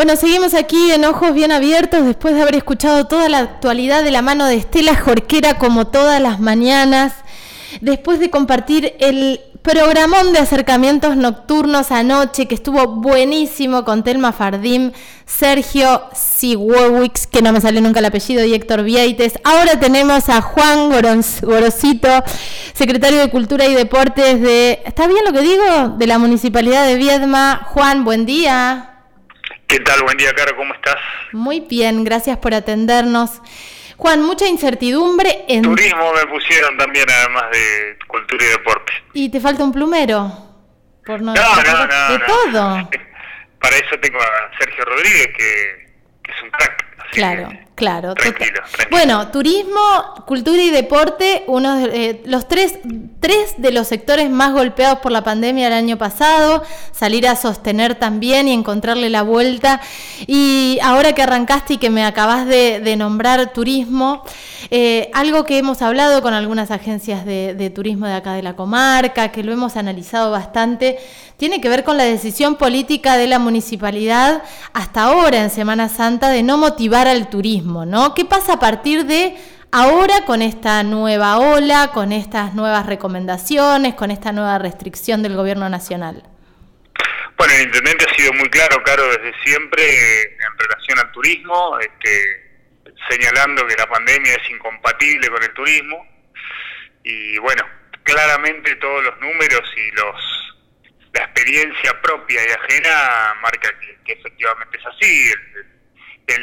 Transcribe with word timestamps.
Bueno, 0.00 0.16
seguimos 0.16 0.54
aquí 0.54 0.92
en 0.92 1.04
Ojos 1.04 1.34
Bien 1.34 1.52
Abiertos 1.52 2.06
después 2.06 2.34
de 2.34 2.40
haber 2.40 2.54
escuchado 2.54 3.04
toda 3.04 3.28
la 3.28 3.40
actualidad 3.40 4.02
de 4.02 4.10
la 4.10 4.22
mano 4.22 4.46
de 4.46 4.54
Estela 4.54 4.96
Jorquera 4.96 5.58
como 5.58 5.88
todas 5.88 6.22
las 6.22 6.40
mañanas, 6.40 7.12
después 7.82 8.18
de 8.18 8.30
compartir 8.30 8.94
el 8.98 9.42
programón 9.60 10.32
de 10.32 10.38
acercamientos 10.38 11.18
nocturnos 11.18 11.90
anoche 11.90 12.48
que 12.48 12.54
estuvo 12.54 12.86
buenísimo 12.86 13.84
con 13.84 14.02
Telma 14.02 14.32
Fardim, 14.32 14.92
Sergio 15.26 16.04
Sigowix, 16.14 17.26
que 17.26 17.42
no 17.42 17.52
me 17.52 17.60
sale 17.60 17.82
nunca 17.82 17.98
el 17.98 18.06
apellido, 18.06 18.42
y 18.42 18.54
Héctor 18.54 18.84
Vieites. 18.84 19.34
Ahora 19.44 19.78
tenemos 19.80 20.30
a 20.30 20.40
Juan 20.40 20.88
Gorosito, 20.88 22.24
secretario 22.72 23.18
de 23.18 23.28
Cultura 23.28 23.66
y 23.66 23.74
Deportes 23.74 24.40
de, 24.40 24.80
¿está 24.86 25.06
bien 25.06 25.26
lo 25.26 25.32
que 25.34 25.42
digo? 25.42 25.94
De 25.98 26.06
la 26.06 26.16
Municipalidad 26.16 26.86
de 26.86 26.94
Viedma. 26.94 27.66
Juan, 27.66 28.02
buen 28.02 28.24
día. 28.24 28.89
¿Qué 29.70 29.78
tal? 29.78 30.02
Buen 30.02 30.16
día, 30.16 30.34
Caro, 30.34 30.56
¿cómo 30.56 30.74
estás? 30.74 30.96
Muy 31.30 31.60
bien, 31.60 32.02
gracias 32.02 32.36
por 32.38 32.52
atendernos. 32.52 33.40
Juan, 33.96 34.20
mucha 34.20 34.48
incertidumbre 34.48 35.44
en... 35.46 35.62
Turismo 35.62 36.12
me 36.12 36.26
pusieron 36.26 36.76
también, 36.76 37.06
además 37.08 37.44
de 37.52 37.96
cultura 38.08 38.44
y 38.46 38.48
deporte. 38.48 38.92
¿Y 39.12 39.28
te 39.30 39.38
falta 39.38 39.62
un 39.62 39.70
plumero? 39.70 40.32
Por 41.06 41.22
no, 41.22 41.32
no, 41.32 41.86
no, 41.86 42.12
De 42.12 42.18
todo. 42.26 42.90
Para 43.60 43.76
eso 43.76 43.96
tengo 44.02 44.18
a 44.20 44.58
Sergio 44.58 44.84
Rodríguez, 44.86 45.28
que, 45.38 45.86
que 46.24 46.32
es 46.32 46.42
un 46.42 46.50
crack. 46.50 46.84
Claro, 47.12 47.52
claro. 47.80 48.14
Bueno, 48.90 49.28
turismo, 49.28 49.80
cultura 50.26 50.60
y 50.60 50.70
deporte, 50.70 51.44
uno 51.46 51.76
de, 51.76 52.10
eh, 52.10 52.22
los 52.26 52.46
tres, 52.46 52.78
tres 53.20 53.54
de 53.56 53.72
los 53.72 53.88
sectores 53.88 54.28
más 54.28 54.52
golpeados 54.52 54.98
por 54.98 55.10
la 55.10 55.24
pandemia 55.24 55.68
el 55.68 55.72
año 55.72 55.96
pasado, 55.96 56.62
salir 56.92 57.26
a 57.26 57.36
sostener 57.36 57.94
también 57.94 58.48
y 58.48 58.52
encontrarle 58.52 59.08
la 59.08 59.22
vuelta. 59.22 59.80
Y 60.26 60.78
ahora 60.82 61.14
que 61.14 61.22
arrancaste 61.22 61.74
y 61.74 61.78
que 61.78 61.88
me 61.88 62.04
acabas 62.04 62.46
de, 62.46 62.94
nombrar 62.98 63.54
turismo, 63.54 64.24
eh, 64.70 65.10
algo 65.14 65.44
que 65.44 65.56
hemos 65.56 65.80
hablado 65.80 66.20
con 66.20 66.34
algunas 66.34 66.70
agencias 66.70 67.24
de, 67.24 67.54
de 67.54 67.70
turismo 67.70 68.06
de 68.06 68.12
acá 68.12 68.34
de 68.34 68.42
la 68.42 68.56
comarca, 68.56 69.32
que 69.32 69.42
lo 69.42 69.52
hemos 69.52 69.76
analizado 69.76 70.30
bastante, 70.30 70.98
tiene 71.40 71.62
que 71.62 71.70
ver 71.70 71.84
con 71.84 71.96
la 71.96 72.04
decisión 72.04 72.56
política 72.56 73.16
de 73.16 73.26
la 73.26 73.38
municipalidad 73.38 74.42
hasta 74.74 75.04
ahora 75.04 75.42
en 75.42 75.48
Semana 75.48 75.88
Santa 75.88 76.28
de 76.28 76.42
no 76.42 76.58
motivar 76.58 77.08
al 77.08 77.30
turismo, 77.30 77.69
¿no? 77.70 78.14
¿Qué 78.14 78.24
pasa 78.24 78.54
a 78.54 78.58
partir 78.58 79.04
de 79.04 79.36
ahora 79.72 80.24
con 80.26 80.42
esta 80.42 80.82
nueva 80.82 81.38
ola, 81.38 81.90
con 81.92 82.12
estas 82.12 82.54
nuevas 82.54 82.86
recomendaciones, 82.86 83.94
con 83.94 84.10
esta 84.10 84.32
nueva 84.32 84.58
restricción 84.58 85.22
del 85.22 85.36
gobierno 85.36 85.68
nacional? 85.68 86.22
Bueno, 87.36 87.54
el 87.54 87.62
intendente 87.62 88.04
ha 88.04 88.14
sido 88.14 88.32
muy 88.34 88.50
claro, 88.50 88.82
Caro, 88.82 89.04
desde 89.08 89.32
siempre 89.44 90.22
en 90.22 90.58
relación 90.58 90.98
al 90.98 91.12
turismo, 91.12 91.78
este, 91.78 92.84
señalando 93.08 93.66
que 93.66 93.76
la 93.76 93.86
pandemia 93.88 94.34
es 94.34 94.50
incompatible 94.50 95.28
con 95.28 95.42
el 95.42 95.54
turismo 95.54 96.06
y 97.04 97.38
bueno, 97.38 97.64
claramente 98.02 98.74
todos 98.76 99.04
los 99.04 99.18
números 99.20 99.62
y 99.76 99.90
los 99.92 100.40
la 101.12 101.24
experiencia 101.24 102.00
propia 102.02 102.40
y 102.46 102.52
ajena 102.52 103.34
marca 103.42 103.68
que, 104.04 104.12
efectivamente 104.12 104.78
es 104.78 104.86
así. 104.86 105.30
El, 105.30 105.69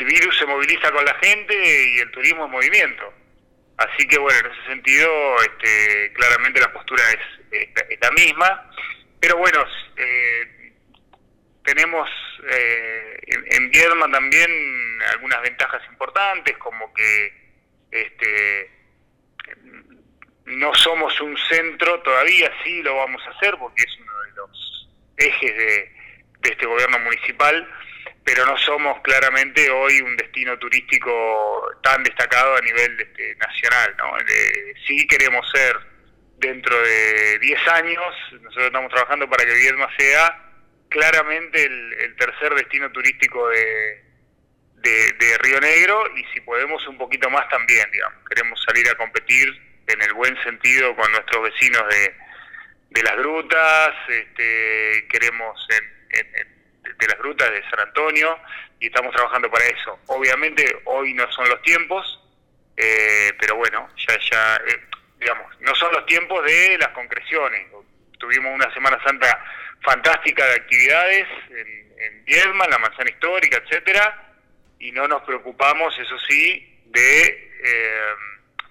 virus 0.06 0.38
se 0.38 0.46
moviliza 0.46 0.92
con 0.92 1.06
la 1.06 1.16
gente 1.16 1.56
y 1.56 2.00
el 2.00 2.12
turismo 2.12 2.46
en 2.46 2.52
movimiento. 2.52 3.14
Así 3.78 4.08
que 4.08 4.18
bueno, 4.18 4.40
en 4.40 4.52
ese 4.52 4.66
sentido, 4.68 5.10
este, 5.42 6.14
claramente 6.14 6.60
la 6.60 6.74
postura 6.74 7.04
es, 7.12 8.00
la 8.02 8.12
misma. 8.12 8.72
Pero 9.20 9.38
bueno, 9.38 9.66
eh, 9.96 10.74
tenemos 11.64 12.10
eh, 12.50 13.20
en, 13.28 13.70
Viedma 13.72 14.10
también 14.10 14.50
algunas 15.12 15.42
ventajas 15.42 15.82
importantes, 15.90 16.58
como 16.58 16.94
que 16.94 17.34
este, 17.92 18.72
no 20.46 20.74
somos 20.76 21.20
un 21.22 21.38
centro, 21.50 22.00
todavía 22.02 22.52
sí 22.64 22.82
lo 22.82 22.96
vamos 22.96 23.22
a 23.28 23.32
hacer, 23.32 23.56
porque 23.58 23.84
es 23.84 24.00
uno 24.00 24.22
de 24.22 24.32
los 24.32 24.90
ejes 25.18 25.58
de, 25.58 25.98
este 26.44 26.66
gobierno 26.66 27.00
municipal, 27.00 27.70
pero 28.28 28.46
no 28.46 28.58
somos 28.58 29.00
claramente 29.04 29.70
hoy 29.70 30.02
un 30.02 30.18
destino 30.18 30.60
turístico 30.60 31.74
tan 31.82 32.04
destacado 32.04 32.58
a 32.58 32.60
nivel 32.60 33.00
este, 33.00 33.38
nacional. 33.38 33.96
¿no? 33.98 34.18
sí 34.86 35.08
queremos 35.08 35.50
ser 35.50 35.78
dentro 36.36 36.78
de 36.78 37.40
10 37.40 37.68
años, 37.70 38.04
nosotros 38.42 38.66
estamos 38.66 38.92
trabajando 38.92 39.30
para 39.30 39.46
que 39.46 39.54
Viedma 39.54 39.88
sea 39.98 40.44
claramente 40.90 41.64
el, 41.64 42.16
tercer 42.18 42.54
destino 42.56 42.92
turístico 42.92 43.48
de, 43.48 44.04
de, 44.76 45.38
Río 45.38 45.62
Negro 45.62 46.04
y 46.18 46.26
si 46.34 46.42
podemos 46.42 46.86
un 46.88 46.98
poquito 46.98 47.30
más 47.30 47.48
también, 47.48 47.90
digamos, 47.94 48.28
queremos 48.28 48.62
salir 48.68 48.90
a 48.90 48.96
competir 48.96 49.48
en 49.88 50.02
el 50.02 50.14
buen 50.14 50.36
sentido 50.44 50.94
con 50.98 51.10
nuestros 51.14 51.44
vecinos 51.44 51.84
de, 51.88 52.14
de 52.90 53.04
las 53.04 53.16
grutas, 53.16 53.94
este, 54.10 55.08
queremos 55.08 55.66
de 56.98 57.08
las 57.08 57.18
grutas 57.18 57.50
de 57.52 57.70
San 57.70 57.80
Antonio 57.80 58.38
y 58.80 58.88
estamos 58.88 59.14
trabajando 59.14 59.50
para 59.50 59.66
eso. 59.66 60.00
Obviamente 60.08 60.82
hoy 60.86 61.14
no 61.14 61.30
son 61.32 61.50
los 61.50 61.62
tiempos, 61.62 62.20
eh, 62.76 63.34
pero 63.40 63.56
bueno, 63.56 63.90
ya, 64.08 64.18
ya, 64.32 64.56
eh, 64.68 64.82
digamos, 65.20 65.60
no 65.62 65.74
son 65.76 65.92
los 65.94 66.06
tiempos 66.06 66.44
de 66.46 66.78
las 66.78 66.90
concreciones. 66.90 67.68
Tuvimos 68.20 68.54
una 68.54 68.72
Semana 68.74 69.02
Santa 69.04 69.44
fantástica 69.82 70.46
de 70.46 70.56
actividades 70.56 71.28
en, 71.50 71.94
en 72.00 72.26
Viedma, 72.26 72.66
en 72.66 72.72
la 72.72 72.80
manzana 72.80 73.10
histórica, 73.10 73.58
etcétera, 73.58 74.34
y 74.80 74.92
no 74.92 75.08
nos 75.08 75.24
preocupamos, 75.24 75.98
eso 75.98 76.18
sí, 76.20 76.82
de 76.86 77.52
eh, 77.64 78.14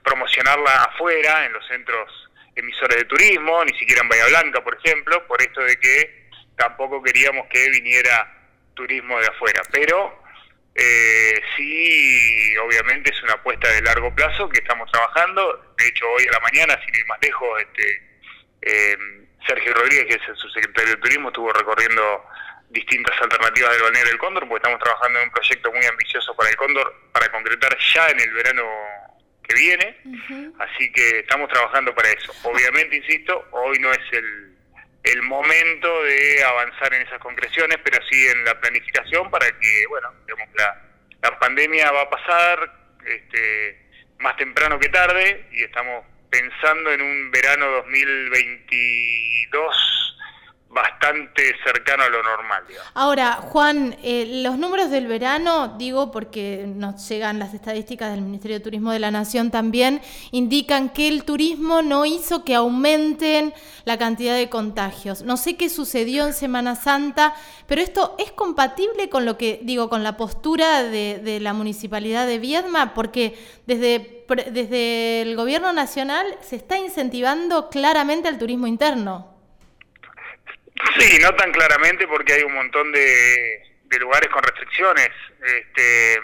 promocionarla 0.04 0.84
afuera, 0.84 1.44
en 1.46 1.52
los 1.52 1.66
centros 1.66 2.30
emisores 2.54 2.96
de 2.96 3.04
turismo, 3.04 3.64
ni 3.64 3.76
siquiera 3.78 4.02
en 4.02 4.08
Bahía 4.08 4.26
Blanca, 4.26 4.62
por 4.62 4.76
ejemplo, 4.76 5.26
por 5.26 5.40
esto 5.42 5.60
de 5.62 5.78
que 5.78 6.25
tampoco 6.56 7.02
queríamos 7.02 7.46
que 7.48 7.70
viniera 7.70 8.32
turismo 8.74 9.18
de 9.20 9.26
afuera. 9.26 9.62
Pero 9.70 10.22
eh, 10.74 11.40
sí, 11.56 12.56
obviamente 12.58 13.10
es 13.10 13.22
una 13.22 13.34
apuesta 13.34 13.68
de 13.68 13.82
largo 13.82 14.14
plazo 14.14 14.48
que 14.48 14.58
estamos 14.60 14.90
trabajando. 14.90 15.74
De 15.78 15.88
hecho, 15.88 16.04
hoy 16.12 16.26
a 16.28 16.32
la 16.32 16.40
mañana, 16.40 16.78
sin 16.84 16.94
ir 16.94 17.06
más 17.06 17.18
lejos, 17.20 17.48
este, 17.60 18.02
eh, 18.62 18.96
Sergio 19.46 19.74
Rodríguez, 19.74 20.06
que 20.06 20.14
es 20.14 20.28
el 20.28 20.36
subsecretario 20.36 20.96
de 20.96 21.00
Turismo, 21.00 21.28
estuvo 21.28 21.52
recorriendo 21.52 22.24
distintas 22.68 23.20
alternativas 23.20 23.72
del 23.72 23.82
balneario 23.82 24.10
del 24.10 24.18
Cóndor, 24.18 24.48
porque 24.48 24.62
estamos 24.62 24.80
trabajando 24.82 25.20
en 25.20 25.24
un 25.26 25.30
proyecto 25.30 25.72
muy 25.72 25.86
ambicioso 25.86 26.34
para 26.36 26.50
el 26.50 26.56
Cóndor, 26.56 26.94
para 27.12 27.30
concretar 27.30 27.76
ya 27.94 28.10
en 28.10 28.20
el 28.20 28.32
verano 28.32 28.64
que 29.42 29.54
viene, 29.54 29.96
así 30.58 30.90
que 30.92 31.20
estamos 31.20 31.48
trabajando 31.48 31.94
para 31.94 32.10
eso. 32.10 32.34
Obviamente, 32.42 32.96
insisto, 32.96 33.46
hoy 33.52 33.78
no 33.78 33.92
es 33.92 34.00
el, 34.10 34.55
el 35.06 35.22
momento 35.22 36.02
de 36.02 36.44
avanzar 36.44 36.92
en 36.94 37.02
esas 37.02 37.20
concreciones, 37.20 37.78
pero 37.84 37.98
sí 38.10 38.26
en 38.28 38.44
la 38.44 38.60
planificación 38.60 39.30
para 39.30 39.46
que, 39.46 39.86
bueno, 39.88 40.12
digamos, 40.26 40.48
la, 40.56 40.82
la 41.22 41.38
pandemia 41.38 41.92
va 41.92 42.02
a 42.02 42.10
pasar 42.10 42.72
este, 43.06 43.86
más 44.18 44.36
temprano 44.36 44.78
que 44.78 44.88
tarde 44.88 45.46
y 45.52 45.62
estamos 45.62 46.04
pensando 46.30 46.92
en 46.92 47.02
un 47.02 47.30
verano 47.30 47.66
2022 47.66 50.15
bastante 50.68 51.54
cercano 51.64 52.02
a 52.02 52.08
lo 52.08 52.22
normal. 52.22 52.64
Ahora, 52.94 53.34
Juan, 53.34 53.96
eh, 54.02 54.42
los 54.42 54.58
números 54.58 54.90
del 54.90 55.06
verano, 55.06 55.76
digo 55.78 56.10
porque 56.10 56.64
nos 56.66 57.08
llegan 57.08 57.38
las 57.38 57.54
estadísticas 57.54 58.10
del 58.12 58.20
Ministerio 58.20 58.58
de 58.58 58.64
Turismo 58.64 58.92
de 58.92 58.98
la 58.98 59.10
Nación 59.10 59.50
también, 59.50 60.02
indican 60.32 60.90
que 60.90 61.08
el 61.08 61.24
turismo 61.24 61.82
no 61.82 62.04
hizo 62.04 62.44
que 62.44 62.54
aumenten 62.54 63.54
la 63.84 63.96
cantidad 63.96 64.36
de 64.36 64.50
contagios. 64.50 65.22
No 65.22 65.36
sé 65.36 65.56
qué 65.56 65.70
sucedió 65.70 66.26
en 66.26 66.34
Semana 66.34 66.74
Santa, 66.74 67.34
pero 67.66 67.80
esto 67.80 68.14
es 68.18 68.32
compatible 68.32 69.08
con 69.08 69.24
lo 69.24 69.38
que 69.38 69.60
digo, 69.62 69.88
con 69.88 70.02
la 70.02 70.16
postura 70.16 70.82
de, 70.82 71.20
de 71.22 71.40
la 71.40 71.52
Municipalidad 71.52 72.26
de 72.26 72.38
Viedma, 72.38 72.92
porque 72.92 73.38
desde, 73.66 74.26
desde 74.50 75.22
el 75.22 75.36
Gobierno 75.36 75.72
Nacional 75.72 76.26
se 76.42 76.56
está 76.56 76.76
incentivando 76.76 77.70
claramente 77.70 78.28
al 78.28 78.38
turismo 78.38 78.66
interno. 78.66 79.35
Sí, 80.98 81.18
no 81.22 81.34
tan 81.34 81.52
claramente 81.52 82.06
porque 82.06 82.34
hay 82.34 82.42
un 82.42 82.54
montón 82.54 82.92
de, 82.92 83.62
lugares 83.98 84.28
con 84.28 84.42
restricciones. 84.42 85.10
Este, 85.42 86.20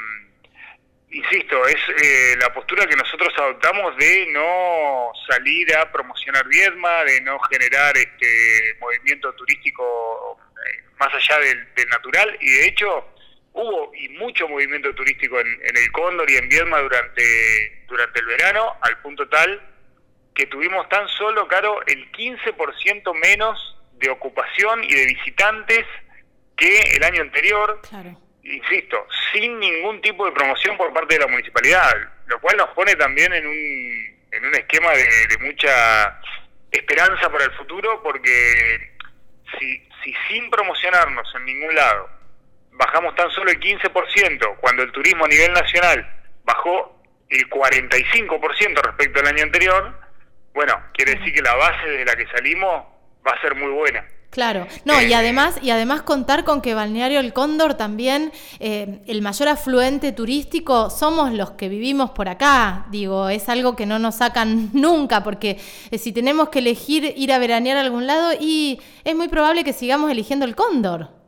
insisto, 1.11 1.67
es 1.67 1.81
eh, 2.03 2.37
la 2.39 2.53
postura 2.53 2.87
que 2.87 2.97
nosotros 2.97 3.33
adoptamos 3.37 3.97
de 3.97 4.27
no 4.31 5.11
salir 5.29 5.75
a 5.77 5.91
promocionar 5.91 6.47
Viedma, 6.49 7.05
de 7.05 7.21
no 7.23 7.39
generar 7.51 7.97
este 7.97 8.77
movimiento 8.81 9.33
turístico 9.35 10.39
eh, 10.67 10.85
más 10.99 11.13
allá 11.15 11.39
del, 11.39 11.89
natural 11.89 12.37
y 12.41 12.51
de 12.51 12.67
hecho 12.67 13.09
hubo 13.55 13.93
y 13.95 14.09
mucho 14.11 14.49
movimiento 14.49 14.95
turístico 14.95 15.41
en, 15.41 15.61
el 15.63 15.93
Cóndor 15.93 16.31
y 16.31 16.37
en 16.37 16.49
Viedma 16.49 16.79
durante, 16.81 17.85
durante 17.87 18.21
el 18.21 18.27
verano, 18.27 18.77
al 18.83 18.99
punto 18.99 19.29
tal 19.29 19.61
que 20.35 20.47
tuvimos 20.47 20.89
tan 20.89 21.07
solo, 21.09 21.47
Caro, 21.49 21.83
el 21.87 22.11
15% 22.13 23.15
menos 23.15 23.77
de 24.03 24.11
ocupación 24.11 24.83
y 24.85 24.93
de 24.93 25.07
visitantes 25.07 25.87
que 26.57 26.81
el 26.97 27.05
año 27.05 27.23
anterior. 27.23 27.81
insisto, 28.43 29.07
sin 29.33 29.59
ningún 29.61 30.03
tipo 30.03 30.27
de 30.27 30.33
promoción 30.33 30.77
por 30.77 30.93
parte 30.93 31.15
de 31.15 31.21
la 31.21 31.29
municipalidad, 31.29 31.95
lo 32.27 32.41
cual 32.41 32.57
nos 32.57 32.69
pone 32.71 32.95
también 32.97 33.33
en 33.33 33.47
un, 33.47 34.27
en 34.33 34.45
un 34.45 34.55
esquema 34.55 34.91
de, 34.91 35.39
mucha 35.41 36.21
esperanza 36.71 37.31
para 37.31 37.45
el 37.45 37.53
futuro, 37.53 38.03
porque 38.03 38.97
si, 39.59 39.89
si 40.03 40.15
sin 40.29 40.51
promocionarnos 40.51 41.33
en 41.37 41.45
ningún 41.45 41.75
lado 41.75 42.09
bajamos 42.73 43.15
tan 43.15 43.31
solo 43.31 43.51
el 43.51 43.61
15%, 43.61 44.57
cuando 44.57 44.83
el 44.83 44.91
turismo 44.93 45.27
a 45.27 45.29
nivel 45.29 45.53
nacional 45.53 46.05
bajó 46.45 47.01
el 47.29 47.49
45% 47.49 48.83
respecto 48.83 49.21
al 49.21 49.27
año 49.29 49.45
anterior, 49.45 49.95
bueno, 50.55 50.83
quiere 50.93 51.15
decir 51.15 51.33
que 51.33 51.43
la 51.43 51.55
base 51.55 51.87
de 51.87 52.05
la 52.05 52.17
que 52.17 52.27
salimos 52.29 52.92
va 53.27 53.33
a 53.33 53.41
ser 53.41 53.55
muy 53.55 53.71
buena. 53.71 54.05
Claro, 54.33 54.67
no, 54.87 55.03
y 55.03 55.13
además, 55.13 55.59
y 55.61 55.69
además 55.69 56.01
contar 56.01 56.45
con 56.45 56.63
que 56.63 56.73
Balneario 56.73 57.21
El 57.21 57.35
Cóndor 57.35 57.75
también, 57.75 58.33
eh, 58.61 59.03
el 59.07 59.21
mayor 59.21 59.49
afluente 59.49 60.11
turístico, 60.13 60.89
somos 60.89 61.35
los 61.35 61.51
que 61.51 61.69
vivimos 61.69 62.13
por 62.13 62.31
acá. 62.31 62.87
Digo, 62.91 63.29
es 63.29 63.51
algo 63.51 63.77
que 63.77 63.85
no 63.85 63.99
nos 63.99 64.15
sacan 64.15 64.71
nunca, 64.73 65.23
porque 65.23 65.61
eh, 65.91 65.99
si 65.99 66.13
tenemos 66.13 66.49
que 66.49 66.61
elegir 66.61 67.13
ir 67.15 67.31
a 67.31 67.39
veranear 67.39 67.77
a 67.77 67.83
algún 67.83 68.07
lado, 68.07 68.33
y 68.41 68.81
es 69.05 69.15
muy 69.15 69.29
probable 69.29 69.65
que 69.65 69.75
sigamos 69.75 70.11
eligiendo 70.11 70.47
el 70.47 70.57
Cóndor. 70.57 71.22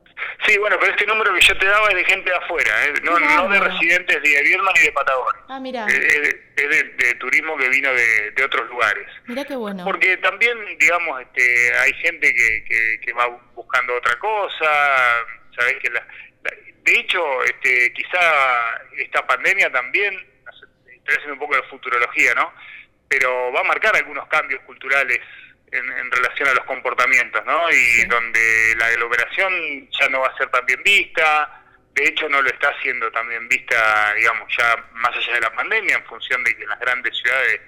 Sí, 0.46 0.58
bueno, 0.58 0.76
pero 0.78 0.92
este 0.92 1.06
número 1.06 1.34
que 1.34 1.40
yo 1.40 1.56
te 1.58 1.66
daba 1.66 1.88
es 1.88 1.94
de 1.94 2.04
gente 2.04 2.30
de 2.30 2.36
afuera, 2.36 2.84
¿eh? 2.84 2.94
no, 3.02 3.18
no 3.18 3.48
de 3.48 3.60
residentes 3.60 4.20
ni 4.22 4.30
de 4.30 4.42
Vierma 4.42 4.70
ni 4.74 4.82
de 4.82 4.92
Patagonia. 4.92 5.42
Ah, 5.48 5.60
mira. 5.60 5.86
Es, 5.86 6.34
de, 6.56 7.14
turismo 7.18 7.56
que 7.56 7.68
vino 7.68 7.90
de, 7.92 8.44
otros 8.44 8.68
lugares. 8.68 9.06
Mira 9.26 9.44
qué 9.44 9.56
bueno. 9.56 9.84
Porque 9.84 10.16
también, 10.18 10.56
digamos, 10.78 11.20
este, 11.22 11.74
hay 11.78 11.92
gente 11.94 12.32
que, 12.34 13.00
que, 13.00 13.12
va 13.12 13.26
buscando 13.54 13.94
otra 13.94 14.18
cosa, 14.18 14.66
¿sabes? 15.56 15.76
Que 15.80 15.90
la, 15.90 16.06
de 16.84 16.92
hecho, 17.00 17.42
este, 17.44 17.92
quizá 17.94 18.18
esta 18.98 19.26
pandemia 19.26 19.70
también, 19.72 20.14
estoy 20.86 21.14
haciendo 21.14 21.34
un 21.34 21.38
poco 21.38 21.56
de 21.56 21.62
futurología, 21.64 22.34
¿no? 22.34 22.52
Pero 23.08 23.52
va 23.52 23.60
a 23.60 23.64
marcar 23.64 23.96
algunos 23.96 24.26
cambios 24.28 24.60
culturales 24.62 25.20
en, 25.74 26.10
relación 26.10 26.48
a 26.48 26.54
los 26.54 26.64
comportamientos, 26.64 27.44
¿no? 27.44 27.70
Y 27.70 28.04
donde 28.06 28.74
la 28.76 28.86
aglomeración 28.86 29.88
ya 29.90 30.08
no 30.08 30.20
va 30.20 30.28
a 30.28 30.36
ser 30.36 30.48
tan 30.50 30.64
bien 30.66 30.82
vista, 30.82 31.62
de 31.92 32.04
hecho 32.04 32.28
no 32.28 32.42
lo 32.42 32.48
está 32.48 32.68
haciendo 32.68 33.10
tan 33.10 33.28
bien 33.28 33.48
vista, 33.48 34.14
digamos, 34.14 34.48
ya 34.56 34.76
más 34.92 35.16
allá 35.16 35.34
de 35.34 35.40
la 35.40 35.54
pandemia, 35.54 35.96
en 35.96 36.04
función 36.04 36.42
de 36.44 36.56
que 36.56 36.62
en 36.62 36.68
las 36.68 36.80
grandes 36.80 37.16
ciudades 37.16 37.60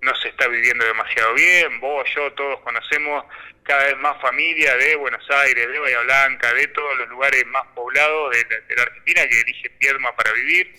no 0.00 0.14
se 0.16 0.28
está 0.28 0.48
viviendo 0.48 0.84
demasiado 0.84 1.34
bien, 1.34 1.80
vos, 1.80 2.06
yo, 2.14 2.32
todos 2.32 2.60
conocemos 2.60 3.24
cada 3.62 3.84
vez 3.84 3.96
más 3.96 4.20
familias 4.20 4.78
de 4.78 4.96
Buenos 4.96 5.24
Aires, 5.30 5.66
de 5.66 5.78
Bahía 5.78 6.00
Blanca, 6.00 6.52
de 6.52 6.66
todos 6.68 6.98
los 6.98 7.08
lugares 7.08 7.46
más 7.46 7.66
poblados 7.74 8.36
de, 8.36 8.76
la 8.76 8.82
Argentina 8.82 9.26
que 9.26 9.40
eligen 9.40 9.72
Pierma 9.78 10.14
para 10.14 10.32
vivir, 10.32 10.74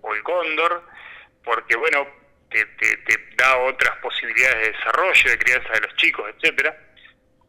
o 0.00 0.14
el 0.14 0.22
Cóndor, 0.22 0.82
porque 1.44 1.76
bueno, 1.76 2.08
te, 2.50 2.66
te, 2.66 3.34
da 3.36 3.56
otras 3.58 3.96
posibilidades 3.98 4.66
de 4.66 4.72
desarrollo, 4.72 5.30
de 5.30 5.38
crianza 5.38 5.72
de 5.72 5.80
los 5.80 5.94
chicos, 5.96 6.30
etcétera. 6.36 6.76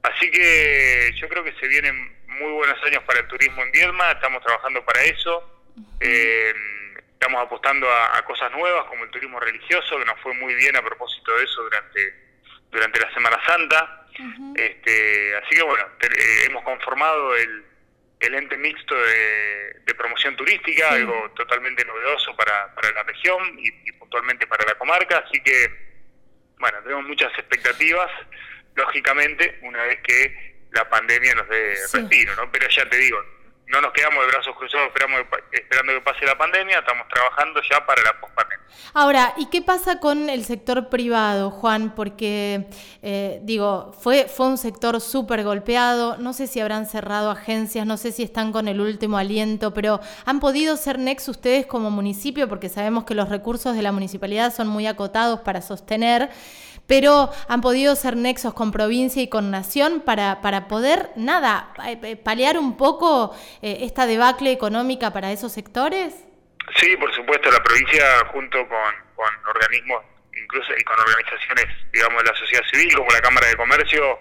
Así 0.03 0.31
que 0.31 1.11
yo 1.15 1.27
creo 1.27 1.43
que 1.43 1.53
se 1.53 1.67
vienen 1.67 2.15
muy 2.27 2.51
buenos 2.51 2.81
años 2.83 3.03
para 3.03 3.19
el 3.19 3.27
turismo 3.27 3.61
en 3.63 3.71
Viedma, 3.71 4.11
estamos 4.11 4.43
trabajando 4.43 4.83
para 4.85 5.03
eso. 5.03 5.63
Eh, 5.99 6.53
estamos 7.13 7.43
apostando 7.43 7.87
a, 7.91 8.23
cosas 8.25 8.51
nuevas 8.51 8.85
como 8.85 9.03
el 9.03 9.11
turismo 9.11 9.39
religioso, 9.39 9.99
que 9.99 10.05
nos 10.05 10.19
fue 10.21 10.33
muy 10.33 10.55
bien 10.55 10.75
a 10.75 10.81
propósito 10.81 11.35
de 11.37 11.43
eso 11.43 11.61
durante, 11.63 12.13
durante 12.71 12.99
la 12.99 13.13
Semana 13.13 13.39
Santa. 13.45 14.07
este, 14.55 15.35
así 15.35 15.55
que 15.55 15.63
bueno, 15.63 15.85
eh, 16.01 16.45
hemos 16.45 16.63
conformado 16.63 17.35
el, 17.35 17.70
el 18.21 18.35
ente 18.35 18.57
mixto 18.57 18.95
de, 18.95 19.93
promoción 19.97 20.35
turística, 20.35 20.89
algo 20.89 21.29
totalmente 21.35 21.85
novedoso 21.85 22.35
para, 22.35 22.73
para 22.73 22.91
la 22.91 23.03
región 23.03 23.59
y, 23.59 23.91
puntualmente 23.91 24.47
para 24.47 24.65
la 24.65 24.73
comarca, 24.75 25.23
así 25.27 25.39
que, 25.43 25.69
bueno, 26.57 26.79
tenemos 26.81 27.05
muchas 27.05 27.31
expectativas, 27.37 28.09
lógicamente, 28.73 29.59
una 29.61 29.83
vez 29.83 29.99
que 30.01 30.55
la 30.71 30.89
pandemia 30.89 31.35
nos 31.35 31.47
dé 31.49 31.75
respiro, 31.93 32.35
¿no? 32.35 32.51
Pero 32.51 32.67
ya 32.69 32.89
te 32.89 32.97
digo, 32.97 33.23
no 33.71 33.79
nos 33.79 33.93
quedamos 33.93 34.25
de 34.25 34.31
brazos 34.31 34.55
cruzados 34.57 34.87
esperamos, 34.87 35.21
esperando 35.51 35.93
que 35.93 36.01
pase 36.01 36.25
la 36.25 36.37
pandemia, 36.37 36.79
estamos 36.79 37.07
trabajando 37.07 37.61
ya 37.69 37.85
para 37.85 38.01
la 38.03 38.19
pospandemia. 38.19 38.65
Ahora, 38.93 39.33
¿y 39.37 39.45
qué 39.45 39.61
pasa 39.61 39.99
con 39.99 40.29
el 40.29 40.43
sector 40.43 40.89
privado, 40.89 41.51
Juan? 41.51 41.95
Porque, 41.95 42.67
eh, 43.01 43.39
digo, 43.43 43.93
fue, 43.99 44.27
fue 44.27 44.47
un 44.47 44.57
sector 44.57 44.99
súper 44.99 45.43
golpeado, 45.43 46.17
no 46.17 46.33
sé 46.33 46.47
si 46.47 46.59
habrán 46.59 46.85
cerrado 46.85 47.31
agencias, 47.31 47.85
no 47.85 47.95
sé 47.95 48.11
si 48.11 48.23
están 48.23 48.51
con 48.51 48.67
el 48.67 48.81
último 48.81 49.17
aliento, 49.17 49.73
pero 49.73 50.01
¿han 50.25 50.41
podido 50.41 50.75
ser 50.75 50.99
nexo 50.99 51.31
ustedes 51.31 51.65
como 51.65 51.89
municipio? 51.89 52.49
Porque 52.49 52.67
sabemos 52.67 53.05
que 53.05 53.15
los 53.15 53.29
recursos 53.29 53.75
de 53.75 53.81
la 53.81 53.93
municipalidad 53.93 54.53
son 54.53 54.67
muy 54.67 54.87
acotados 54.87 55.39
para 55.41 55.61
sostener 55.61 56.29
pero 56.87 57.29
han 57.47 57.61
podido 57.61 57.95
ser 57.95 58.17
nexos 58.17 58.53
con 58.53 58.71
provincia 58.71 59.21
y 59.21 59.29
con 59.29 59.49
nación 59.49 60.01
para, 60.01 60.41
para 60.41 60.67
poder, 60.67 61.09
nada, 61.15 61.73
eh, 61.87 61.97
eh, 62.03 62.15
paliar 62.17 62.57
un 62.57 62.75
poco 62.75 63.33
eh, 63.61 63.79
esta 63.81 64.05
debacle 64.05 64.51
económica 64.51 65.13
para 65.13 65.31
esos 65.31 65.53
sectores? 65.53 66.13
Sí, 66.75 66.97
por 66.97 67.13
supuesto, 67.13 67.49
la 67.49 67.63
provincia 67.63 68.03
junto 68.33 68.57
con, 68.67 68.93
organismos, 69.47 70.03
incluso 70.41 70.73
y 70.77 70.83
con 70.83 70.99
organizaciones, 70.99 71.65
digamos, 71.93 72.23
de 72.23 72.29
la 72.29 72.37
sociedad 72.37 72.63
civil, 72.71 72.93
como 72.95 73.09
la 73.11 73.21
Cámara 73.21 73.47
de 73.47 73.55
Comercio, 73.55 74.19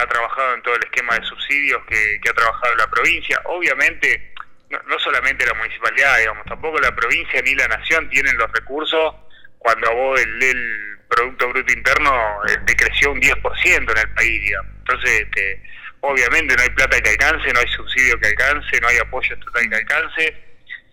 ha 0.00 0.06
trabajado 0.06 0.54
en 0.54 0.62
todo 0.62 0.74
el 0.76 0.84
esquema 0.84 1.18
de 1.18 1.24
subsidios 1.26 1.82
que, 1.86 2.20
ha 2.28 2.34
trabajado 2.34 2.74
la 2.76 2.86
provincia. 2.88 3.40
Obviamente, 3.46 4.34
no, 4.70 4.98
solamente 4.98 5.46
la 5.46 5.54
municipalidad, 5.54 6.18
digamos, 6.18 6.44
tampoco 6.46 6.78
la 6.78 6.94
provincia 6.94 7.42
ni 7.42 7.54
la 7.54 7.68
nación 7.68 8.08
tienen 8.10 8.36
los 8.36 8.50
recursos 8.52 9.14
cuando 9.58 9.88
a 9.90 9.94
vos 9.94 10.20
el, 10.20 10.42
el 10.42 10.93
Producto 11.14 11.48
Bruto 11.48 11.72
Interno 11.72 12.40
decreció 12.66 13.12
un 13.12 13.20
10% 13.20 13.92
en 13.92 13.98
el 13.98 14.14
país, 14.14 14.42
digamos. 14.42 14.72
Entonces, 14.78 15.20
este, 15.22 15.62
obviamente 16.00 16.56
no 16.56 16.62
hay 16.62 16.70
plata 16.70 17.00
que 17.00 17.10
alcance, 17.10 17.52
no 17.52 17.60
hay 17.60 17.68
subsidio 17.68 18.18
que 18.18 18.26
alcance, 18.26 18.80
no 18.80 18.88
hay 18.88 18.98
apoyo 18.98 19.38
total 19.38 19.68
que 19.68 19.76
alcance, 19.76 20.34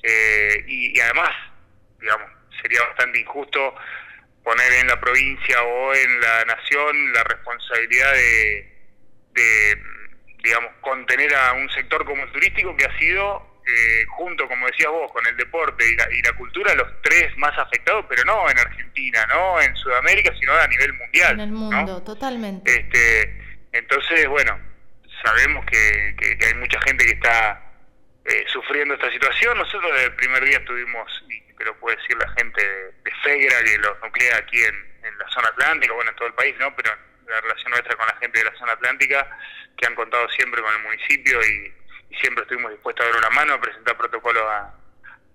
eh, 0.04 0.64
y, 0.68 1.00
además, 1.00 1.30
digamos, 2.00 2.30
sería 2.62 2.82
bastante 2.84 3.20
injusto 3.20 3.76
poner 4.44 4.74
en 4.74 4.88
la 4.88 5.00
provincia 5.00 5.64
o 5.64 5.94
en 5.94 6.22
la 6.22 6.46
nación 6.46 7.14
la 7.14 7.24
responsabilidad 7.24 8.14
de, 8.14 8.76
de 9.34 9.84
digamos, 10.44 10.72
contener 10.82 11.34
a 11.36 11.54
un 11.54 11.70
sector 11.72 12.06
como 12.06 12.24
el 12.24 12.32
turístico 12.32 12.76
que 12.78 12.86
ha 12.86 12.98
sido 13.00 13.51
eh, 13.68 14.06
junto, 14.10 14.48
como 14.48 14.66
decías 14.68 14.90
vos, 14.90 15.12
con 15.12 15.26
el 15.28 15.38
deporte 15.38 15.84
y 15.88 15.96
la, 15.96 16.12
y 16.12 16.22
la 16.22 16.34
cultura, 16.34 16.74
los 16.74 17.02
tres 17.02 17.36
más 17.38 17.58
afectados, 17.58 18.06
pero 18.10 18.24
no 18.26 18.50
en 18.50 18.58
Argentina, 18.58 19.26
no 19.28 19.62
en 19.62 19.76
Sudamérica, 19.76 20.34
sino 20.40 20.54
a 20.54 20.68
nivel 20.68 20.94
mundial. 20.94 21.34
En 21.34 21.40
el 21.42 21.52
mundo, 21.52 22.02
totalmente. 22.04 22.72
Este, 22.72 23.60
entonces, 23.72 24.28
bueno, 24.28 24.60
sabemos 25.24 25.66
que, 25.66 26.16
que, 26.18 26.46
hay 26.46 26.54
mucha 26.56 26.82
gente 26.82 27.06
que 27.06 27.12
está 27.12 27.62
eh, 28.26 28.44
sufriendo 28.48 28.96
esta 28.96 29.12
situación. 29.12 29.58
Nosotros 29.58 29.92
desde 29.94 30.06
el 30.08 30.16
primer 30.16 30.44
día 30.44 30.58
estuvimos, 30.58 31.24
y 31.30 31.54
te 31.54 31.66
lo 31.66 31.76
puede 31.80 31.98
decir 31.98 32.18
la 32.18 32.30
gente 32.34 32.62
de, 32.64 33.12
Fegra, 33.24 33.64
que 33.64 33.78
los 33.78 34.02
nuclea 34.02 34.38
aquí 34.38 34.58
en, 34.64 34.76
en 35.06 35.18
la 35.20 35.28
zona 35.30 35.50
atlántica, 35.50 35.94
bueno, 35.94 36.10
en 36.10 36.16
todo 36.16 36.28
el 36.28 36.34
país, 36.34 36.56
¿no? 36.60 36.76
Pero 36.76 36.90
la 37.28 37.40
relación 37.42 37.70
nuestra 37.70 37.96
con 37.96 38.08
la 38.08 38.16
gente 38.16 38.40
de 38.40 38.46
la 38.46 38.58
zona 38.58 38.74
atlántica, 38.74 39.38
que 39.78 39.86
han 39.86 39.94
contado 39.94 40.28
siempre 40.30 40.62
con 40.62 40.74
el 40.74 40.82
municipio 40.82 41.40
y 41.44 41.72
y 42.12 42.16
siempre 42.18 42.44
estuvimos 42.44 42.72
dispuestos 42.72 43.06
a 43.06 43.10
dar 43.10 43.18
una 43.20 43.30
mano, 43.30 43.54
a 43.54 43.62
presentar 43.62 43.96
protocolos 43.98 44.44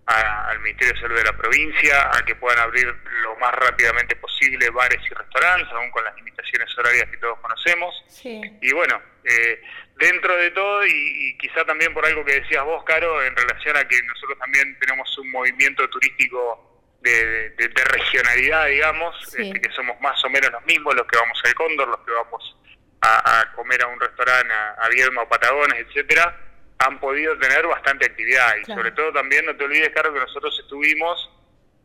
al 0.07 0.61
Ministerio 0.61 0.95
de 0.95 1.01
Salud 1.01 1.17
de 1.17 1.25
la 1.25 1.37
provincia, 1.37 2.11
a 2.13 2.25
que 2.25 2.37
puedan 2.37 2.61
abrir 2.61 2.87
lo 3.23 3.35
más 3.37 3.53
rápidamente 3.55 4.15
posible 4.17 4.69
bares 4.71 5.01
y 5.11 5.15
restaurantes, 5.15 5.73
aún 5.73 5.91
con 5.91 6.05
las 6.05 6.15
limitaciones 6.17 6.69
horarias 6.79 7.09
que 7.11 7.17
todos 7.17 7.39
conocemos. 7.41 8.05
Y 8.23 8.73
bueno, 8.73 9.01
eh, 9.25 9.63
dentro 9.97 10.37
de 10.37 10.51
todo, 10.51 10.87
y, 10.87 11.37
quizá 11.39 11.65
también 11.65 11.95
por 11.95 12.05
algo 12.05 12.25
que 12.25 12.41
decías 12.41 12.63
vos, 12.63 12.85
Caro, 12.85 13.25
en 13.25 13.35
relación 13.35 13.77
a 13.77 13.89
que 13.89 14.01
nosotros 14.03 14.39
también 14.39 14.79
tenemos 14.79 15.19
un 15.19 15.31
movimiento 15.31 15.89
turístico 15.89 16.85
de, 17.01 17.55
regionalidad, 17.87 18.67
digamos, 18.67 19.35
este, 19.35 19.61
que 19.61 19.73
somos 19.73 19.99
más 20.01 20.23
o 20.25 20.29
menos 20.29 20.51
los 20.51 20.65
mismos, 20.67 20.95
los 20.95 21.07
que 21.07 21.17
vamos 21.17 21.41
al 21.45 21.55
Cóndor, 21.55 21.89
los 21.89 22.01
que 22.01 22.13
vamos 22.13 22.57
a, 23.01 23.53
comer 23.55 23.83
a 23.83 23.87
un 23.87 24.01
restaurante, 24.01 24.53
a, 24.53 24.85
a 24.85 24.89
Vierma 24.89 25.23
o 25.23 25.29
Patagones, 25.29 25.87
etcétera 25.87 26.46
han 26.79 27.01
podido 27.01 27.37
tener 27.39 27.67
bastante 27.67 28.07
actividad. 28.07 28.57
Y 28.61 28.65
sobre 28.65 28.93
todo 28.93 29.13
también, 29.13 29.47
no 29.47 29.57
te 29.57 29.65
olvides, 29.65 29.91
Caro, 29.91 30.13
que 30.13 30.21
nosotros 30.21 30.59
estuvimos 30.63 31.31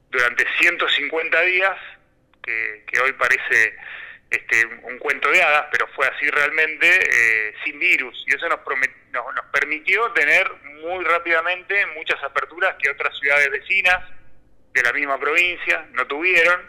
durante 0.10 0.46
150 0.60 1.42
días, 1.42 1.78
que, 2.44 3.00
hoy 3.02 3.14
parece 3.14 3.78
este, 4.30 4.66
un 4.84 4.98
cuento 4.98 5.30
de 5.30 5.42
hadas, 5.42 5.68
pero 5.72 5.88
fue 5.96 6.08
así 6.08 6.30
realmente, 6.30 6.88
eh, 6.88 7.54
sin 7.64 7.80
virus. 7.80 8.24
Y 8.28 8.36
eso 8.36 8.50
nos, 8.50 8.60
nos, 9.14 9.46
permitió 9.54 10.12
tener 10.12 10.52
muy 10.84 11.04
rápidamente 11.06 11.86
muchas 11.98 12.22
aperturas 12.24 12.76
que 12.82 12.90
otras 12.90 13.18
ciudades 13.20 13.50
vecinas 13.52 14.04
de 14.74 14.84
la 14.84 14.94
misma 14.94 15.20
provincia 15.20 15.86
no 15.92 16.06
tuvieron. 16.08 16.68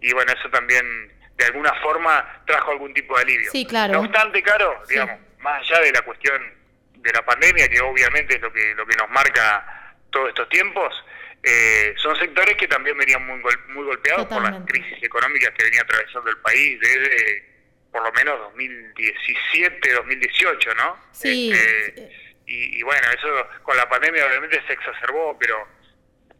Y 0.00 0.12
bueno, 0.12 0.32
eso 0.32 0.50
también 0.50 1.12
de 1.36 1.44
alguna 1.46 1.72
forma 1.80 2.42
trajo 2.46 2.72
algún 2.72 2.92
tipo 2.92 3.16
de 3.16 3.22
alivio. 3.22 3.50
Sí, 3.50 3.66
claro. 3.66 3.94
No 3.94 4.00
obstante, 4.00 4.42
Caro, 4.42 4.82
digamos, 4.88 5.18
más 5.38 5.62
allá 5.62 5.80
de 5.80 5.92
la 5.92 6.02
cuestión 6.02 6.63
de 7.04 7.12
la 7.12 7.24
pandemia, 7.24 7.68
que 7.68 7.80
obviamente 7.80 8.36
es 8.36 8.40
lo 8.40 8.52
que, 8.52 8.74
lo 8.74 8.86
que 8.86 8.96
nos 8.96 9.10
marca 9.10 9.94
todos 10.10 10.30
estos 10.30 10.48
tiempos, 10.48 11.04
eh, 11.42 11.94
son 11.98 12.16
sectores 12.18 12.56
que 12.56 12.66
también 12.66 12.96
venían 12.96 13.24
muy, 13.26 13.38
muy 13.68 13.84
golpeados 13.84 14.26
por 14.26 14.42
las 14.42 14.64
crisis 14.64 15.02
económicas 15.02 15.52
que 15.56 15.64
venía 15.64 15.82
atravesando 15.82 16.30
el 16.30 16.38
país 16.38 16.80
desde 16.80 17.52
por 17.92 18.02
lo 18.02 18.10
menos 18.12 18.38
2017, 18.38 19.92
2018, 19.92 20.74
¿no? 20.74 20.98
Sí. 21.12 21.52
Este, 21.52 22.10
y, 22.46 22.78
y, 22.78 22.82
bueno, 22.82 23.06
eso 23.16 23.28
con 23.62 23.76
la 23.76 23.88
pandemia 23.88 24.26
obviamente 24.26 24.60
se 24.66 24.72
exacerbó, 24.72 25.38
pero 25.38 25.68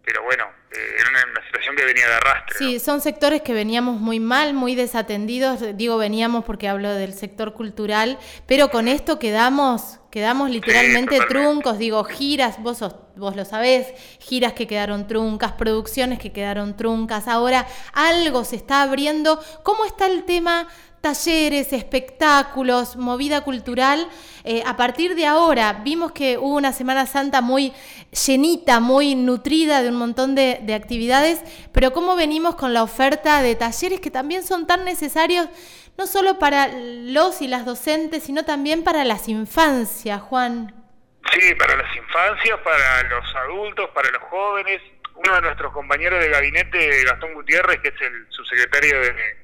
pero 0.05 0.23
bueno, 0.23 0.45
eh, 0.71 0.97
era 0.99 1.09
una, 1.09 1.45
situación 1.47 1.77
que 1.77 1.85
venía 1.85 2.07
de 2.07 2.15
arrastre. 2.15 2.59
Sí, 2.59 2.79
son 2.79 3.01
sectores 3.01 3.41
que 3.43 3.55
veníamos 3.55 4.01
muy 4.01 4.21
mal, 4.21 4.53
muy 4.53 4.75
desatendidos, 4.75 5.77
digo 5.77 5.97
veníamos 5.97 6.45
porque 6.45 6.69
hablo 6.69 6.93
del 6.93 7.15
sector 7.15 7.55
cultural, 7.55 8.19
pero 8.47 8.69
con 8.69 8.89
esto 8.89 9.19
quedamos, 9.19 10.01
quedamos 10.15 10.49
literalmente 10.49 11.19
truncos, 11.29 11.77
digo 11.77 12.05
giras, 12.05 12.63
vos, 12.63 12.79
vos 13.17 13.35
lo 13.35 13.45
sabés, 13.45 13.89
giras 14.21 14.53
que 14.53 14.69
quedaron 14.69 15.09
truncas, 15.09 15.51
producciones 15.51 16.21
que 16.21 16.31
quedaron 16.31 16.77
truncas, 16.77 17.27
ahora 17.27 17.67
algo 17.93 18.45
se 18.45 18.55
está 18.55 18.83
abriendo, 18.83 19.41
¿cómo 19.65 19.85
está 19.85 20.07
el 20.07 20.23
tema 20.23 20.69
talleres, 21.05 21.75
espectáculos, 21.75 22.97
movida 22.97 23.43
cultural. 23.43 24.09
Eh, 24.43 24.63
a 24.65 24.75
partir 24.79 25.15
de 25.15 25.27
ahora 25.27 25.83
vimos 25.85 26.13
que 26.13 26.39
hubo 26.39 26.57
una 26.57 26.73
Semana 26.73 27.05
Santa 27.05 27.43
muy 27.43 27.75
llenita, 28.27 28.81
muy 28.81 29.15
nutrida 29.15 29.83
de 29.83 29.91
un 29.91 29.97
montón 29.97 30.35
de, 30.35 30.75
actividades, 30.75 31.43
pero 31.75 31.93
cómo 31.93 32.17
venimos 32.17 32.55
con 32.55 32.73
la 32.73 32.83
oferta 32.83 33.43
de 33.43 33.55
talleres 33.55 34.01
que 34.01 34.11
también 34.11 34.43
son 34.45 34.67
tan 34.67 34.87
necesarios, 34.87 35.47
no 35.99 36.07
solo 36.07 36.39
para 36.39 36.69
los 36.73 37.43
y 37.43 37.49
las 37.49 37.67
docentes, 37.67 38.23
sino 38.23 38.47
también 38.47 38.83
para 38.83 39.05
las 39.05 39.29
infancias, 39.29 40.23
Juan. 40.23 40.75
Sí, 41.33 41.55
para 41.57 41.77
las 41.77 41.97
infancias, 41.97 42.59
para 42.61 43.03
los 43.11 43.37
adultos, 43.37 43.91
para 43.95 44.11
los 44.11 44.23
jóvenes. 44.23 44.81
Uno 45.17 45.35
de 45.35 45.43
nuestros 45.43 45.71
compañeros 45.73 46.19
de 46.25 46.31
gabinete, 46.31 47.05
Gastón 47.05 47.35
Gutiérrez, 47.35 47.79
que 47.81 47.89
es 47.89 48.01
el 48.01 48.27
subsecretario 48.31 49.01
de 49.01 49.44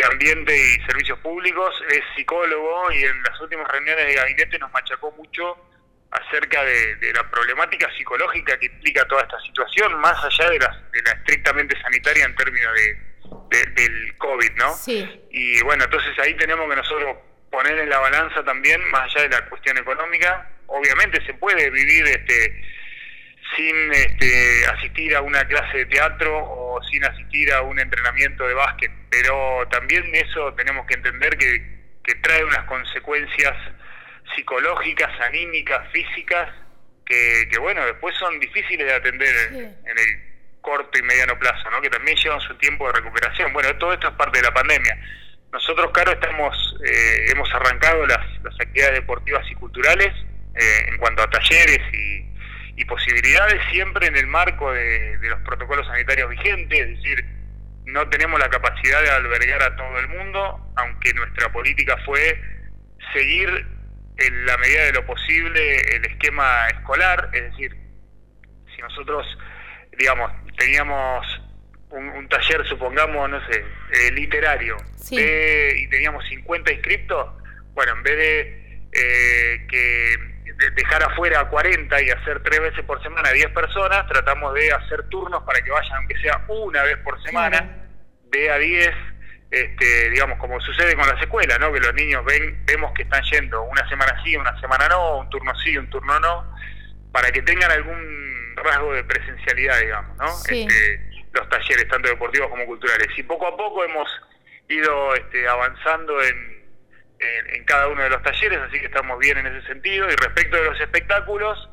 de 0.00 0.06
Ambiente 0.06 0.56
y 0.56 0.86
Servicios 0.86 1.18
Públicos, 1.18 1.74
es 1.90 2.00
psicólogo 2.16 2.90
y 2.92 3.04
en 3.04 3.22
las 3.22 3.38
últimas 3.40 3.68
reuniones 3.68 4.06
de 4.06 4.14
gabinete 4.14 4.58
nos 4.58 4.72
machacó 4.72 5.10
mucho 5.12 5.56
acerca 6.10 6.64
de, 6.64 7.12
la 7.12 7.30
problemática 7.30 7.88
psicológica 7.96 8.58
que 8.58 8.66
implica 8.66 9.06
toda 9.06 9.22
esta 9.22 9.38
situación, 9.40 10.00
más 10.00 10.16
allá 10.24 10.50
de 10.50 10.58
la, 10.58 10.82
de 10.92 11.02
la 11.02 11.12
estrictamente 11.12 11.80
sanitaria 11.82 12.24
en 12.24 12.34
términos 12.34 12.72
de, 13.50 13.66
del 13.74 14.16
COVID, 14.16 14.52
¿no? 14.52 14.74
Sí. 14.74 15.06
Y 15.30 15.62
bueno, 15.62 15.84
entonces 15.84 16.18
ahí 16.18 16.34
tenemos 16.34 16.68
que 16.68 16.76
nosotros 16.76 17.16
poner 17.50 17.78
en 17.78 17.90
la 17.90 17.98
balanza 17.98 18.42
también, 18.42 18.82
más 18.90 19.14
allá 19.14 19.28
de 19.28 19.28
la 19.28 19.48
cuestión 19.50 19.76
económica, 19.76 20.50
obviamente 20.66 21.24
se 21.26 21.34
puede 21.34 21.68
vivir 21.70 22.06
este 22.06 22.64
sin 23.56 23.92
este, 23.92 24.66
asistir 24.66 25.16
a 25.16 25.22
una 25.22 25.44
clase 25.44 25.78
de 25.78 25.86
teatro 25.86 26.38
o 26.38 26.82
sin 26.90 27.04
asistir 27.04 27.52
a 27.52 27.62
un 27.62 27.78
entrenamiento 27.78 28.46
de 28.46 28.54
básquet, 28.54 28.90
pero 29.10 29.66
también 29.70 30.04
eso 30.14 30.54
tenemos 30.54 30.86
que 30.86 30.94
entender 30.94 31.36
que, 31.36 31.80
trae 32.22 32.44
unas 32.44 32.64
consecuencias 32.64 33.56
psicológicas, 34.34 35.08
anímicas, 35.20 35.88
físicas, 35.92 36.48
que, 37.06 37.48
bueno, 37.60 37.86
después 37.86 38.16
son 38.16 38.40
difíciles 38.40 38.84
de 38.84 38.94
atender 38.94 39.34
en 39.52 39.98
el 39.98 40.30
corto 40.60 40.98
y 40.98 41.02
mediano 41.02 41.38
plazo, 41.38 41.70
¿no? 41.70 41.80
que 41.80 41.88
también 41.88 42.16
llevan 42.16 42.40
su 42.40 42.54
tiempo 42.56 42.86
de 42.88 42.94
recuperación. 42.94 43.52
Bueno, 43.52 43.74
todo 43.76 43.92
esto 43.92 44.08
es 44.08 44.14
parte 44.14 44.38
de 44.38 44.44
la 44.44 44.52
pandemia. 44.52 44.98
Nosotros, 45.52 45.90
Caro, 45.92 46.12
estamos, 46.12 46.76
eh, 46.84 47.26
hemos 47.30 47.52
arrancado 47.54 48.06
las, 48.06 48.20
actividades 48.60 49.00
deportivas 49.00 49.48
y 49.50 49.54
culturales 49.54 50.12
eh, 50.54 50.86
en 50.88 50.98
cuanto 50.98 51.22
a 51.22 51.30
talleres 51.30 51.80
y, 51.92 52.29
y 52.80 52.84
posibilidades 52.86 53.60
siempre 53.70 54.06
en 54.06 54.16
el 54.16 54.26
marco 54.26 54.72
de, 54.72 55.18
los 55.20 55.40
protocolos 55.42 55.86
sanitarios 55.86 56.30
vigentes, 56.30 56.80
es 56.80 56.88
decir, 56.96 57.26
no 57.84 58.08
tenemos 58.08 58.40
la 58.40 58.48
capacidad 58.48 59.02
de 59.02 59.10
albergar 59.10 59.62
a 59.62 59.76
todo 59.76 59.98
el 59.98 60.08
mundo, 60.08 60.72
aunque 60.76 61.12
nuestra 61.12 61.52
política 61.52 61.98
fue 62.06 62.40
seguir 63.12 63.66
en 64.16 64.46
la 64.46 64.56
medida 64.56 64.84
de 64.84 64.92
lo 64.92 65.04
posible 65.04 65.76
el 65.94 66.06
esquema 66.06 66.68
escolar, 66.68 67.28
es 67.34 67.50
decir, 67.50 67.76
si 68.74 68.80
nosotros, 68.80 69.26
digamos, 69.98 70.32
teníamos 70.56 71.42
un, 71.90 72.28
taller, 72.30 72.66
supongamos, 72.66 73.28
no 73.28 73.46
sé, 73.46 73.62
eh, 73.92 74.10
literario, 74.12 74.78
y 75.10 75.86
teníamos 75.88 76.26
50 76.28 76.72
inscriptos, 76.72 77.28
bueno, 77.74 77.92
en 77.92 78.02
vez 78.04 78.16
de 78.16 78.88
eh, 78.92 79.66
que 79.68 80.29
dejar 80.74 81.02
afuera 81.02 81.40
a 81.40 81.48
40 81.48 82.02
y 82.02 82.10
hacer 82.10 82.42
tres 82.42 82.60
veces 82.60 82.84
por 82.84 83.02
semana 83.02 83.28
a 83.28 83.32
10 83.32 83.48
personas, 83.50 84.06
tratamos 84.06 84.54
de 84.54 84.72
hacer 84.72 85.08
turnos 85.08 85.42
para 85.44 85.60
que 85.62 85.70
vayan, 85.70 85.96
aunque 85.96 86.18
sea 86.18 86.44
una 86.48 86.82
vez 86.82 86.98
por 86.98 87.22
semana, 87.22 87.88
de 88.30 88.50
a 88.50 88.58
10, 88.58 88.90
este, 89.50 90.10
digamos, 90.10 90.38
como 90.38 90.60
sucede 90.60 90.94
con 90.94 91.06
las 91.08 91.20
escuelas, 91.20 91.58
¿no? 91.58 91.72
que 91.72 91.80
los 91.80 91.94
niños 91.94 92.24
ven, 92.24 92.64
vemos 92.66 92.92
que 92.94 93.02
están 93.02 93.22
yendo 93.24 93.62
una 93.62 93.88
semana 93.88 94.22
sí, 94.22 94.36
una 94.36 94.58
semana 94.60 94.88
no, 94.88 95.18
un 95.18 95.30
turno 95.30 95.52
sí, 95.64 95.76
un 95.76 95.88
turno 95.88 96.20
no, 96.20 96.54
para 97.10 97.30
que 97.30 97.42
tengan 97.42 97.70
algún 97.70 98.54
rasgo 98.56 98.92
de 98.92 99.04
presencialidad, 99.04 99.80
digamos, 99.80 100.16
¿no? 100.18 100.26
Este, 100.48 101.10
los 101.32 101.48
talleres, 101.48 101.88
tanto 101.88 102.08
deportivos 102.08 102.48
como 102.50 102.66
culturales. 102.66 103.08
Y 103.16 103.22
poco 103.22 103.46
a 103.46 103.56
poco 103.56 103.84
hemos 103.84 104.08
ido 104.68 105.14
este, 105.14 105.48
avanzando 105.48 106.22
en 106.22 106.59
en, 107.20 107.64
cada 107.64 107.88
uno 107.88 108.02
de 108.02 108.10
los 108.10 108.22
talleres, 108.22 108.58
así 108.58 108.80
que 108.80 108.86
estamos 108.86 109.18
bien 109.18 109.38
en 109.38 109.46
ese 109.46 109.66
sentido. 109.66 110.06
Y 110.06 110.16
respecto 110.16 110.56
de 110.56 110.64
los 110.64 110.80
espectáculos, 110.80 111.68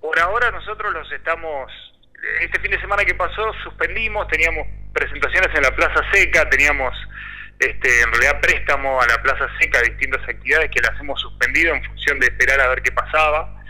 por 0.00 0.18
ahora 0.18 0.50
nosotros 0.50 0.92
los 0.92 1.10
estamos, 1.12 1.70
este 2.40 2.60
fin 2.60 2.70
de 2.70 2.80
semana 2.80 3.04
que 3.04 3.14
pasó 3.14 3.52
suspendimos, 3.64 4.28
teníamos 4.28 4.66
presentaciones 4.92 5.54
en 5.54 5.62
la 5.62 5.70
Plaza 5.74 6.02
Seca, 6.12 6.48
teníamos 6.48 6.94
este, 7.58 8.00
en 8.00 8.12
realidad 8.12 8.40
préstamo 8.40 9.00
a 9.00 9.06
la 9.06 9.22
Plaza 9.22 9.48
Seca, 9.60 9.80
distintas 9.82 10.22
actividades 10.28 10.70
que 10.70 10.80
las 10.80 10.98
hemos 11.00 11.20
suspendido 11.20 11.74
en 11.74 11.84
función 11.84 12.18
de 12.18 12.26
esperar 12.26 12.60
a 12.60 12.68
ver 12.68 12.82
qué 12.82 12.92
pasaba. 12.92 13.62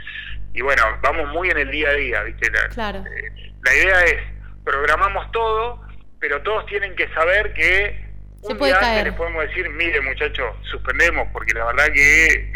Y 0.55 0.61
bueno, 0.61 0.83
vamos 1.01 1.31
muy 1.31 1.49
en 1.51 1.59
el 1.59 1.71
día 1.71 1.89
a 1.89 1.95
día, 1.95 2.23
¿viste? 2.23 2.51
La, 2.51 2.69
claro. 2.69 2.99
Eh, 2.99 3.53
la 3.63 3.75
idea 3.75 4.05
es, 4.05 4.23
programamos 4.65 5.31
todo, 5.33 5.83
pero 6.21 6.43
todos 6.43 6.67
tienen 6.67 6.95
que 6.95 7.09
saber 7.15 7.55
que 7.55 8.02
un 8.43 8.59
puede 8.59 8.73
día 8.73 9.05
les 9.05 9.15
podemos 9.15 9.47
decir, 9.47 9.69
mire 9.71 10.01
muchachos, 10.01 10.57
suspendemos, 10.71 11.29
porque 11.33 11.55
la 11.55 11.67
verdad 11.67 11.87
que 11.93 12.53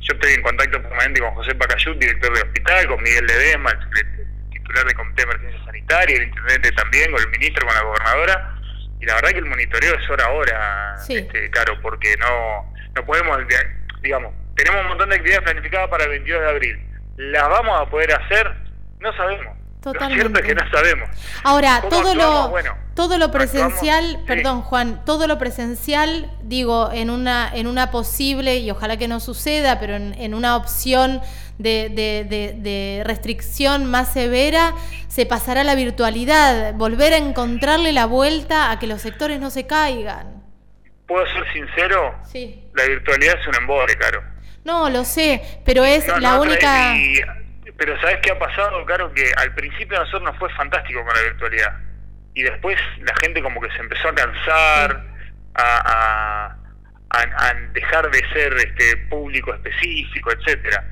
yo 0.00 0.14
estoy 0.14 0.32
en 0.32 0.42
contacto 0.42 0.80
permanente 0.82 1.20
con 1.20 1.34
José 1.34 1.54
Pacayut, 1.54 1.98
director 1.98 2.32
de 2.34 2.42
hospital, 2.42 2.86
con 2.86 3.02
Miguel 3.02 3.26
Ledema, 3.26 3.70
el 3.70 4.50
titular 4.50 4.86
de 4.86 4.94
Comité 4.94 5.22
de 5.26 5.32
Emergencia 5.32 5.64
Sanitaria, 5.64 6.16
el 6.16 6.28
intendente 6.28 6.72
también, 6.72 7.10
con 7.10 7.20
el 7.20 7.28
ministro, 7.30 7.66
con 7.66 7.74
la 7.74 7.82
gobernadora, 7.82 8.54
y 9.00 9.06
la 9.06 9.14
verdad 9.16 9.30
que 9.30 9.38
el 9.38 9.46
monitoreo 9.46 9.94
es 9.94 10.10
hora 10.10 10.24
a 10.24 10.30
hora, 10.30 10.94
este, 11.08 11.50
claro, 11.50 11.80
porque 11.82 12.14
no, 12.18 12.72
no 12.94 13.04
podemos, 13.04 13.38
digamos, 14.02 14.32
tenemos 14.56 14.82
un 14.82 14.88
montón 14.88 15.08
de 15.08 15.16
actividades 15.16 15.44
planificadas 15.44 15.88
para 15.88 16.04
el 16.04 16.10
22 16.10 16.40
de 16.40 16.48
abril. 16.48 16.80
¿Las 17.16 17.48
vamos 17.48 17.80
a 17.80 17.90
poder 17.90 18.12
hacer? 18.12 18.52
No 19.00 19.12
sabemos. 19.16 19.53
Totalmente. 19.84 20.24
Lo 20.24 20.30
cierto 20.30 20.40
es 20.40 20.46
que 20.46 20.54
no 20.54 20.70
sabemos. 20.70 21.10
Ahora, 21.42 21.82
todo 21.90 22.14
lo, 22.14 22.54
todo 22.94 23.18
lo 23.18 23.30
presencial, 23.30 24.22
perdón 24.26 24.62
Juan, 24.62 25.04
todo 25.04 25.26
lo 25.26 25.36
presencial, 25.36 26.30
digo, 26.42 26.90
en 26.90 27.10
una, 27.10 27.50
en 27.54 27.66
una 27.66 27.90
posible, 27.90 28.56
y 28.56 28.70
ojalá 28.70 28.96
que 28.96 29.08
no 29.08 29.20
suceda, 29.20 29.78
pero 29.78 29.96
en, 29.96 30.32
una 30.32 30.56
opción 30.56 31.20
de, 31.58 31.90
de, 31.90 33.02
restricción 33.04 33.84
más 33.84 34.10
severa, 34.10 34.74
se 35.08 35.26
pasará 35.26 35.60
a 35.60 35.64
la 35.64 35.74
virtualidad, 35.74 36.72
volver 36.72 37.12
a 37.12 37.18
encontrarle 37.18 37.92
la 37.92 38.06
vuelta 38.06 38.70
a 38.70 38.78
que 38.78 38.86
los 38.86 39.02
sectores 39.02 39.38
no 39.38 39.50
se 39.50 39.66
caigan. 39.66 40.42
¿Puedo 41.06 41.26
ser 41.26 41.44
sincero? 41.52 42.14
Sí. 42.24 42.64
La 42.72 42.86
virtualidad 42.86 43.38
es 43.38 43.46
un 43.48 43.54
embole, 43.56 43.94
Caro. 43.98 44.22
No, 44.64 44.88
lo 44.88 45.04
sé, 45.04 45.60
pero 45.66 45.84
es 45.84 46.06
la 46.22 46.40
única... 46.40 46.94
Pero 47.76 48.00
¿sabes 48.00 48.18
qué 48.22 48.30
ha 48.30 48.38
pasado, 48.38 48.84
Caro? 48.86 49.12
Que 49.12 49.32
al 49.36 49.54
principio 49.54 49.96
a 49.96 50.00
nosotros 50.00 50.22
nos 50.22 50.38
fue 50.38 50.48
fantástico 50.54 51.04
con 51.04 51.14
la 51.14 51.22
virtualidad. 51.22 51.76
Y 52.34 52.42
después 52.42 52.78
la 53.00 53.14
gente 53.20 53.42
como 53.42 53.60
que 53.60 53.70
se 53.70 53.78
empezó 53.78 54.08
a 54.08 54.14
cansar, 54.14 55.04
a, 55.54 56.56
a, 57.10 57.54
dejar 57.72 58.10
de 58.10 58.18
ser 58.32 58.52
este 58.54 58.96
público 59.08 59.54
específico, 59.54 60.32
etcétera. 60.32 60.84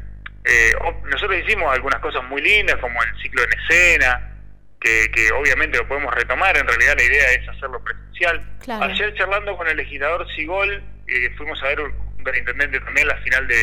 Eh, 0.45 0.73
nosotros 1.05 1.39
hicimos 1.45 1.73
algunas 1.73 2.01
cosas 2.01 2.23
muy 2.25 2.43
lindas, 2.43 2.77
como 2.77 3.01
el 3.03 3.23
ciclo 3.23 3.43
en 3.43 3.61
escena, 3.61 4.33
que, 4.81 5.11
que, 5.13 5.31
obviamente 5.33 5.79
lo 5.79 5.87
podemos 5.87 6.13
retomar, 6.15 6.57
en 6.57 6.67
realidad 6.67 6.95
la 6.97 7.03
idea 7.03 7.33
es 7.33 7.49
hacerlo 7.49 7.83
presencial. 7.83 8.43
Ayer 8.83 9.15
charlando 9.15 9.57
con 9.57 9.69
el 9.69 9.77
legislador 9.77 10.27
Sigol, 10.35 10.83
eh, 11.07 11.31
fuimos 11.37 11.63
a 11.63 11.69
ver 11.69 11.81
un 11.81 11.93
superintendente 12.19 12.81
también 12.81 13.07
la 13.07 13.17
final 13.19 13.47
de, 13.47 13.55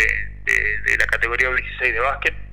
de 0.85 0.97
la 0.97 1.05
categoría 1.05 1.49
16 1.49 1.93
de 1.93 1.99
básquet, 1.99 2.48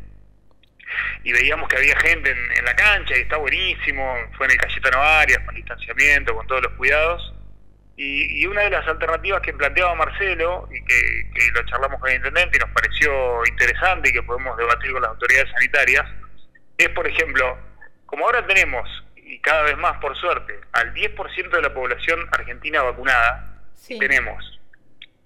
y 1.25 1.33
veíamos 1.33 1.69
que 1.69 1.76
había 1.76 1.99
gente 2.00 2.31
en, 2.31 2.64
la 2.64 2.75
cancha 2.75 3.16
y 3.16 3.23
está 3.23 3.37
buenísimo, 3.37 4.16
fue 4.37 4.47
en 4.47 4.52
el 4.52 4.59
Cayetano 4.59 5.02
Arias 5.02 5.38
con 5.45 5.55
distanciamiento, 5.55 6.35
con 6.35 6.47
todos 6.47 6.62
los 6.62 6.73
cuidados. 6.73 7.33
Y, 7.97 8.45
una 8.47 8.62
de 8.62 8.71
las 8.71 8.87
alternativas 8.87 9.40
que 9.40 9.55
planteaba 9.55 9.95
Marcelo 9.95 10.69
y 10.71 10.85
que, 10.85 11.50
lo 11.55 11.64
charlamos 11.64 11.99
con 11.99 12.11
el 12.11 12.16
intendente 12.16 12.59
y 12.59 12.61
nos 12.61 12.71
pareció 12.71 13.47
interesante 13.47 14.11
y 14.11 14.12
que 14.12 14.23
podemos 14.23 14.57
debatir 14.57 14.93
con 14.93 15.02
las 15.02 15.11
autoridades 15.12 15.50
sanitarias 15.52 16.07
es, 16.76 16.88
por 16.90 17.07
ejemplo, 17.07 17.59
como 18.05 18.26
ahora 18.26 18.47
tenemos, 18.47 18.88
y 19.16 19.38
cada 19.38 19.62
vez 19.62 19.78
más 19.78 19.99
por 19.99 20.14
suerte, 20.16 20.61
al 20.73 20.93
10% 20.93 21.50
de 21.50 21.62
la 21.62 21.73
población 21.73 22.28
argentina 22.33 22.83
vacunada, 22.83 23.57
tenemos 23.88 24.55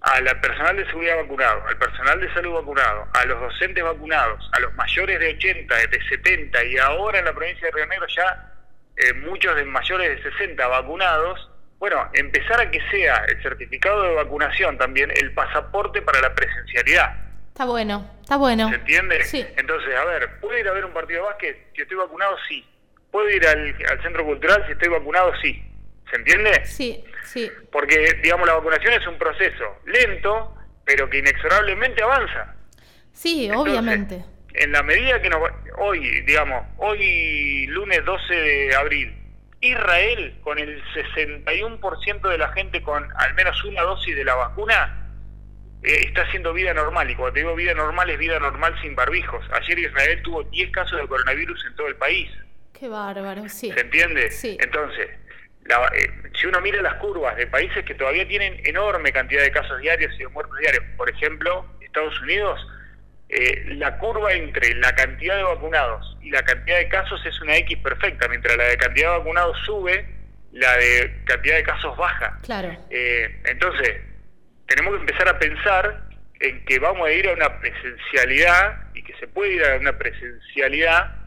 al 0.00 0.40
personal 0.40 0.76
de 0.76 0.86
seguridad 0.86 1.16
vacunado, 1.16 1.62
al 1.66 1.76
personal 1.76 2.20
de 2.20 2.32
salud 2.32 2.54
vacunado, 2.54 3.06
a 3.12 3.24
los 3.26 3.40
docentes 3.40 3.84
vacunados, 3.84 4.50
a 4.52 4.60
los 4.60 4.74
mayores 4.74 5.18
de 5.20 5.34
80, 5.34 5.74
de 5.74 6.02
70 6.08 6.64
y 6.64 6.78
ahora 6.78 7.18
en 7.18 7.26
la 7.26 7.32
provincia 7.34 7.66
de 7.66 7.72
Río 7.72 7.86
Negro 7.86 8.06
ya 8.08 8.52
eh, 8.96 9.12
muchos 9.14 9.54
de 9.56 9.64
mayores 9.64 10.22
de 10.22 10.30
60 10.30 10.66
vacunados, 10.66 11.50
bueno, 11.78 12.08
empezar 12.14 12.60
a 12.60 12.70
que 12.70 12.80
sea 12.90 13.24
el 13.28 13.42
certificado 13.42 14.02
de 14.02 14.14
vacunación 14.14 14.78
también 14.78 15.10
el 15.10 15.32
pasaporte 15.32 16.02
para 16.02 16.20
la 16.20 16.34
presencialidad. 16.34 17.14
Está 17.48 17.64
bueno, 17.66 18.10
está 18.22 18.36
bueno. 18.36 18.68
¿Se 18.70 18.76
entiende? 18.76 19.22
Sí. 19.24 19.46
Entonces, 19.56 19.94
a 19.96 20.04
ver, 20.04 20.40
¿puedo 20.40 20.58
ir 20.58 20.66
a 20.66 20.72
ver 20.72 20.84
un 20.84 20.92
partido 20.92 21.22
de 21.22 21.28
básquet 21.28 21.66
si 21.74 21.82
estoy 21.82 21.98
vacunado? 21.98 22.36
Sí. 22.48 22.66
¿Puedo 23.10 23.28
ir 23.28 23.46
al, 23.46 23.76
al 23.90 24.02
centro 24.02 24.24
cultural 24.24 24.64
si 24.66 24.72
estoy 24.72 24.88
vacunado? 24.88 25.32
Sí. 25.42 25.69
¿Se 26.10 26.16
entiende? 26.16 26.64
Sí, 26.64 27.04
sí. 27.24 27.50
Porque, 27.70 28.18
digamos, 28.22 28.46
la 28.46 28.54
vacunación 28.54 28.92
es 28.94 29.06
un 29.06 29.16
proceso 29.18 29.76
lento, 29.86 30.54
pero 30.84 31.08
que 31.08 31.18
inexorablemente 31.18 32.02
avanza. 32.02 32.54
Sí, 33.12 33.50
obviamente. 33.50 34.24
En 34.54 34.72
la 34.72 34.82
medida 34.82 35.22
que 35.22 35.30
nos, 35.30 35.40
hoy, 35.78 36.22
digamos, 36.22 36.66
hoy 36.78 37.66
lunes 37.68 38.04
12 38.04 38.34
de 38.34 38.74
abril, 38.74 39.14
Israel 39.60 40.34
con 40.42 40.58
el 40.58 40.82
61% 40.94 42.28
de 42.28 42.38
la 42.38 42.52
gente 42.52 42.82
con 42.82 43.06
al 43.16 43.34
menos 43.34 43.62
una 43.64 43.82
dosis 43.82 44.16
de 44.16 44.24
la 44.24 44.34
vacuna 44.34 45.00
eh, 45.82 46.04
está 46.06 46.22
haciendo 46.22 46.52
vida 46.52 46.72
normal. 46.74 47.10
Y 47.10 47.14
cuando 47.14 47.34
te 47.34 47.40
digo 47.40 47.54
vida 47.54 47.74
normal 47.74 48.10
es 48.10 48.18
vida 48.18 48.38
normal 48.38 48.74
sin 48.80 48.94
barbijos. 48.94 49.44
Ayer 49.52 49.78
Israel 49.78 50.22
tuvo 50.22 50.42
10 50.44 50.70
casos 50.70 51.00
de 51.00 51.06
coronavirus 51.06 51.64
en 51.66 51.76
todo 51.76 51.88
el 51.88 51.96
país. 51.96 52.30
Qué 52.72 52.88
bárbaro, 52.88 53.48
sí. 53.48 53.70
¿Se 53.70 53.80
entiende? 53.80 54.30
Sí. 54.30 54.56
Entonces, 54.60 55.10
eh, 55.66 56.10
si 56.34 56.46
uno 56.46 56.60
mira 56.60 56.82
las 56.82 56.94
curvas 56.94 57.36
de 57.36 57.46
países 57.46 57.84
que 57.84 57.94
todavía 57.94 58.26
tienen 58.26 58.60
enorme 58.64 59.12
cantidad 59.12 59.42
de 59.42 59.52
casos 59.52 59.80
diarios 59.80 60.12
y 60.14 60.18
de 60.18 60.28
muertos 60.28 60.58
diarios, 60.58 60.84
por 60.96 61.08
ejemplo, 61.10 61.66
Estados 61.80 62.20
Unidos, 62.22 62.60
eh, 63.28 63.64
la 63.76 63.96
curva 63.98 64.32
entre 64.32 64.74
la 64.74 64.92
cantidad 64.94 65.36
de 65.36 65.42
vacunados 65.42 66.16
y 66.20 66.30
la 66.30 66.42
cantidad 66.42 66.78
de 66.78 66.88
casos 66.88 67.24
es 67.24 67.40
una 67.40 67.56
X 67.58 67.78
perfecta, 67.78 68.26
mientras 68.28 68.56
la 68.56 68.64
de 68.64 68.76
cantidad 68.76 69.12
de 69.12 69.18
vacunados 69.18 69.56
sube, 69.64 70.04
la 70.52 70.76
de 70.76 71.22
cantidad 71.24 71.56
de 71.56 71.62
casos 71.62 71.96
baja. 71.96 72.38
Claro. 72.42 72.76
Eh, 72.90 73.40
entonces, 73.44 74.00
tenemos 74.66 74.94
que 74.94 75.00
empezar 75.00 75.28
a 75.28 75.38
pensar 75.38 76.02
en 76.40 76.64
que 76.64 76.78
vamos 76.78 77.06
a 77.06 77.12
ir 77.12 77.28
a 77.28 77.32
una 77.32 77.60
presencialidad 77.60 78.80
y 78.94 79.02
que 79.04 79.14
se 79.18 79.28
puede 79.28 79.54
ir 79.54 79.64
a 79.64 79.76
una 79.76 79.96
presencialidad 79.96 81.19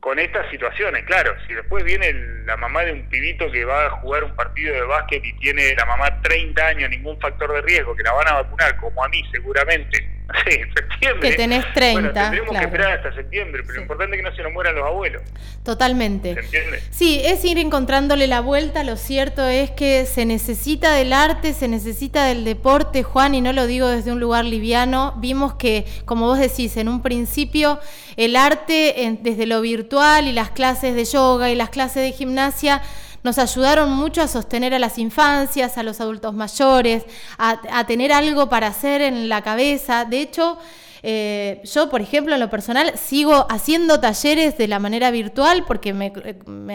con 0.00 0.18
estas 0.18 0.50
situaciones, 0.50 1.04
claro, 1.04 1.34
si 1.46 1.54
después 1.54 1.84
viene 1.84 2.12
la 2.46 2.56
mamá 2.56 2.82
de 2.82 2.92
un 2.92 3.08
pibito 3.08 3.50
que 3.50 3.64
va 3.64 3.86
a 3.86 3.90
jugar 3.90 4.24
un 4.24 4.34
partido 4.34 4.74
de 4.74 4.82
básquet 4.82 5.22
y 5.24 5.32
tiene 5.34 5.74
la 5.74 5.84
mamá 5.84 6.20
30 6.22 6.66
años, 6.66 6.90
ningún 6.90 7.20
factor 7.20 7.52
de 7.52 7.60
riesgo, 7.62 7.94
que 7.94 8.02
la 8.02 8.12
van 8.12 8.28
a 8.28 8.42
vacunar, 8.42 8.76
como 8.78 9.04
a 9.04 9.08
mí 9.08 9.22
seguramente, 9.30 10.08
Sí, 10.44 10.56
en 10.60 10.74
septiembre. 10.74 11.30
Que 11.30 11.36
tenés 11.36 11.64
30. 11.74 11.92
Bueno, 11.92 12.12
tendremos 12.12 12.58
que 12.58 12.64
esperar 12.64 12.92
hasta 12.92 13.14
septiembre, 13.14 13.62
pero 13.62 13.74
lo 13.76 13.82
importante 13.82 14.16
es 14.16 14.22
que 14.22 14.30
no 14.30 14.36
se 14.36 14.42
nos 14.42 14.52
mueran 14.52 14.74
los 14.74 14.86
abuelos. 14.86 15.22
Totalmente. 15.62 16.34
¿Se 16.34 16.40
entiende? 16.40 16.82
Sí, 16.90 17.20
es 17.24 17.44
ir 17.44 17.58
encontrándole 17.58 18.26
la 18.26 18.40
vuelta. 18.40 18.84
Lo 18.84 18.96
cierto 18.96 19.46
es 19.46 19.70
que 19.70 20.06
se 20.06 20.24
necesita 20.24 20.94
del 20.94 21.12
arte, 21.12 21.52
se 21.52 21.68
necesita 21.68 22.24
del 22.26 22.44
deporte, 22.44 23.02
Juan, 23.02 23.34
y 23.34 23.40
no 23.40 23.52
lo 23.52 23.66
digo 23.66 23.88
desde 23.88 24.12
un 24.12 24.20
lugar 24.20 24.44
liviano. 24.44 25.14
Vimos 25.18 25.54
que, 25.54 25.84
como 26.04 26.26
vos 26.26 26.38
decís, 26.38 26.76
en 26.76 26.88
un 26.88 27.02
principio 27.02 27.80
el 28.16 28.36
arte 28.36 29.18
desde 29.20 29.46
lo 29.46 29.60
virtual 29.60 30.26
y 30.26 30.32
las 30.32 30.50
clases 30.50 30.94
de 30.94 31.04
yoga 31.04 31.50
y 31.50 31.54
las 31.54 31.70
clases 31.70 32.02
de 32.02 32.12
gimnasia 32.12 32.82
nos 33.22 33.38
ayudaron 33.38 33.90
mucho 33.90 34.22
a 34.22 34.28
sostener 34.28 34.74
a 34.74 34.78
las 34.78 34.98
infancias, 34.98 35.76
a 35.76 35.82
los 35.82 36.00
adultos 36.00 36.34
mayores, 36.34 37.04
a, 37.38 37.84
tener 37.86 38.12
algo 38.12 38.48
para 38.48 38.68
hacer 38.68 39.02
en 39.02 39.28
la 39.28 39.42
cabeza. 39.42 40.04
De 40.04 40.20
hecho, 40.20 40.58
eh, 41.02 41.60
yo, 41.64 41.88
por 41.88 42.00
ejemplo, 42.00 42.34
en 42.34 42.40
lo 42.40 42.50
personal, 42.50 42.92
sigo 42.96 43.46
haciendo 43.50 44.00
talleres 44.00 44.58
de 44.58 44.68
la 44.68 44.78
manera 44.78 45.10
virtual 45.10 45.64
porque 45.66 45.92
me, 45.92 46.12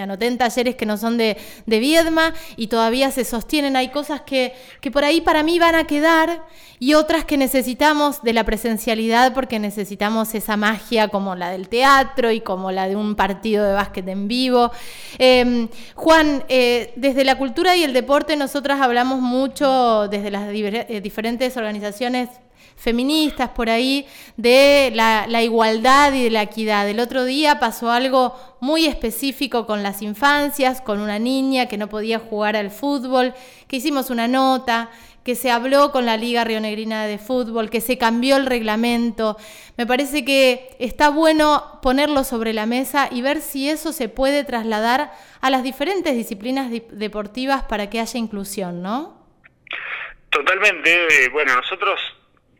anoté 0.02 0.28
en 0.28 0.38
talleres 0.38 0.76
que 0.76 0.86
no 0.86 0.98
son 0.98 1.18
de, 1.18 1.38
de, 1.66 1.80
Viedma 1.80 2.34
y 2.56 2.68
todavía 2.68 3.12
se 3.12 3.26
sostienen. 3.26 3.76
Hay 3.76 3.90
cosas 3.90 4.22
que, 4.22 4.54
que 4.82 4.92
por 4.92 5.04
ahí 5.04 5.22
para 5.22 5.44
mí 5.44 5.60
van 5.60 5.76
a 5.76 5.86
quedar 5.86 6.44
y 6.80 6.94
otras 6.94 7.26
que 7.26 7.38
necesitamos 7.38 8.22
de 8.24 8.34
la 8.34 8.44
presencialidad 8.44 9.34
porque 9.34 9.60
necesitamos 9.60 10.34
esa 10.36 10.58
magia 10.58 11.08
como 11.08 11.36
la 11.36 11.50
del 11.50 11.70
teatro 11.70 12.32
y 12.32 12.42
como 12.42 12.72
la 12.72 12.88
de 12.88 12.96
un 12.96 13.16
partido 13.16 13.66
de 13.66 13.74
básquet 13.74 14.08
en 14.08 14.28
vivo. 14.28 14.72
Em, 15.18 15.68
Juan, 15.96 16.44
eh, 16.50 16.94
desde 16.96 17.24
la 17.24 17.38
cultura 17.38 17.76
y 17.76 17.84
el 17.84 17.94
deporte 17.94 18.36
nosotras 18.36 18.82
hablamos 18.82 19.22
mucho 19.22 20.08
desde 20.08 20.32
las 20.32 20.50
eh, 20.50 21.02
diferentes 21.02 21.56
organizaciones 21.58 22.30
feministas 22.76 23.50
por 23.50 23.70
ahí 23.70 24.08
de 24.38 24.92
la, 24.94 25.42
igualdad 25.42 26.14
y 26.14 26.24
de 26.24 26.30
la 26.30 26.44
equidad. 26.44 26.88
El 26.90 27.00
otro 27.00 27.26
día 27.26 27.60
pasó 27.60 27.92
algo 27.92 28.36
muy 28.60 28.86
específico 28.86 29.66
con 29.66 29.84
las 29.84 30.02
infancias, 30.02 30.82
con 30.82 31.00
una 31.00 31.20
niña 31.20 31.68
que 31.68 31.78
no 31.78 31.90
podía 31.90 32.20
jugar 32.20 32.56
al 32.56 32.72
fútbol, 32.72 33.34
que 33.68 33.78
hicimos 33.78 34.10
una 34.10 34.28
nota, 34.28 34.90
que 35.24 35.34
se 35.34 35.50
habló 35.50 35.92
con 35.92 36.06
la 36.06 36.18
Liga 36.18 36.44
Rionegrina 36.44 37.08
de 37.08 37.18
Fútbol, 37.18 37.72
que 37.72 37.82
se 37.82 37.98
cambió 37.98 38.36
el 38.36 38.46
reglamento. 38.46 39.38
Me 39.76 39.88
parece 39.88 40.24
que 40.24 40.76
está 40.78 41.10
bueno 41.10 41.80
ponerlo 41.82 42.24
sobre 42.24 42.54
la 42.54 42.68
mesa 42.68 43.10
y 43.12 43.24
ver 43.24 43.42
si 43.42 43.68
eso 43.68 43.92
se 43.92 44.08
puede 44.08 44.44
trasladar 44.44 45.12
a 45.42 45.50
las 45.50 45.64
diferentes 45.64 46.14
disciplinas 46.14 46.70
deportivas 46.92 47.64
para 47.64 47.90
que 47.90 48.00
haya 48.00 48.20
inclusión, 48.20 48.84
¿no? 48.84 49.26
Totalmente. 50.30 51.30
Bueno, 51.30 51.56
nosotros 51.56 52.00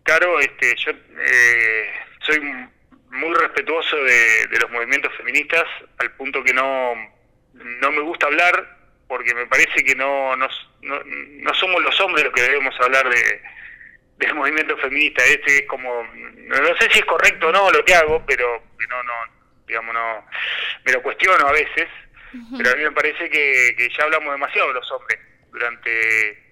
Claro, 0.06 0.40
este, 0.40 0.76
yo 0.76 0.92
eh, 0.92 1.90
soy 2.20 2.40
muy 3.10 3.34
respetuoso 3.34 3.98
de, 3.98 4.48
los 4.62 4.70
movimientos 4.70 5.12
feministas, 5.18 5.64
al 5.98 6.12
punto 6.12 6.44
que 6.44 6.54
no, 6.54 6.94
no 7.54 7.92
me 7.92 8.02
gusta 8.02 8.28
hablar, 8.28 8.78
porque 9.08 9.34
me 9.34 9.48
parece 9.48 9.84
que 9.84 9.96
no, 9.96 10.36
no, 10.36 10.48
no, 10.84 11.54
somos 11.56 11.82
los 11.82 12.00
hombres 12.02 12.24
los 12.24 12.34
que 12.34 12.44
debemos 12.44 12.80
hablar 12.82 13.10
de, 13.10 13.42
del 14.18 14.36
movimiento 14.36 14.78
feminista. 14.78 15.26
Este 15.26 15.62
es 15.62 15.66
como, 15.66 16.04
no 16.04 16.78
sé 16.78 16.88
si 16.92 17.00
es 17.00 17.06
correcto 17.06 17.48
o 17.48 17.52
no 17.52 17.72
lo 17.72 17.84
que 17.84 17.96
hago, 17.96 18.24
pero 18.28 18.62
no, 18.88 19.04
no, 19.04 19.14
digamos, 19.66 19.92
no, 19.92 20.24
me 20.86 20.92
lo 20.92 21.02
cuestiono 21.02 21.48
a 21.48 21.52
veces, 21.52 21.88
pero 22.56 22.70
a 22.70 22.76
mí 22.76 22.84
me 22.84 22.92
parece 22.92 23.28
que, 23.28 23.74
que 23.76 23.90
ya 23.90 24.04
hablamos 24.04 24.34
demasiado 24.34 24.68
de 24.68 24.74
los 24.76 24.92
hombres 24.92 25.20
durante 25.52 26.45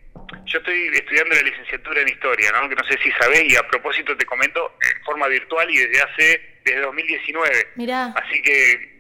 yo 0.46 0.60
estoy 0.60 0.88
estudiando 0.94 1.36
la 1.36 1.42
licenciatura 1.42 2.02
en 2.02 2.10
historia, 2.10 2.52
¿no? 2.52 2.70
que 2.70 2.76
no 2.76 2.84
sé 2.86 2.98
si 3.02 3.12
sabés, 3.12 3.44
y 3.46 3.56
a 3.56 3.68
propósito 3.68 4.16
te 4.16 4.26
comento, 4.26 4.78
en 4.82 5.04
forma 5.04 5.28
virtual 5.28 5.70
y 5.70 5.78
desde 5.78 6.02
hace, 6.02 6.60
desde 6.64 6.82
2019. 6.82 7.68
Mirá. 7.76 8.14
Así 8.16 8.42
que 8.42 8.94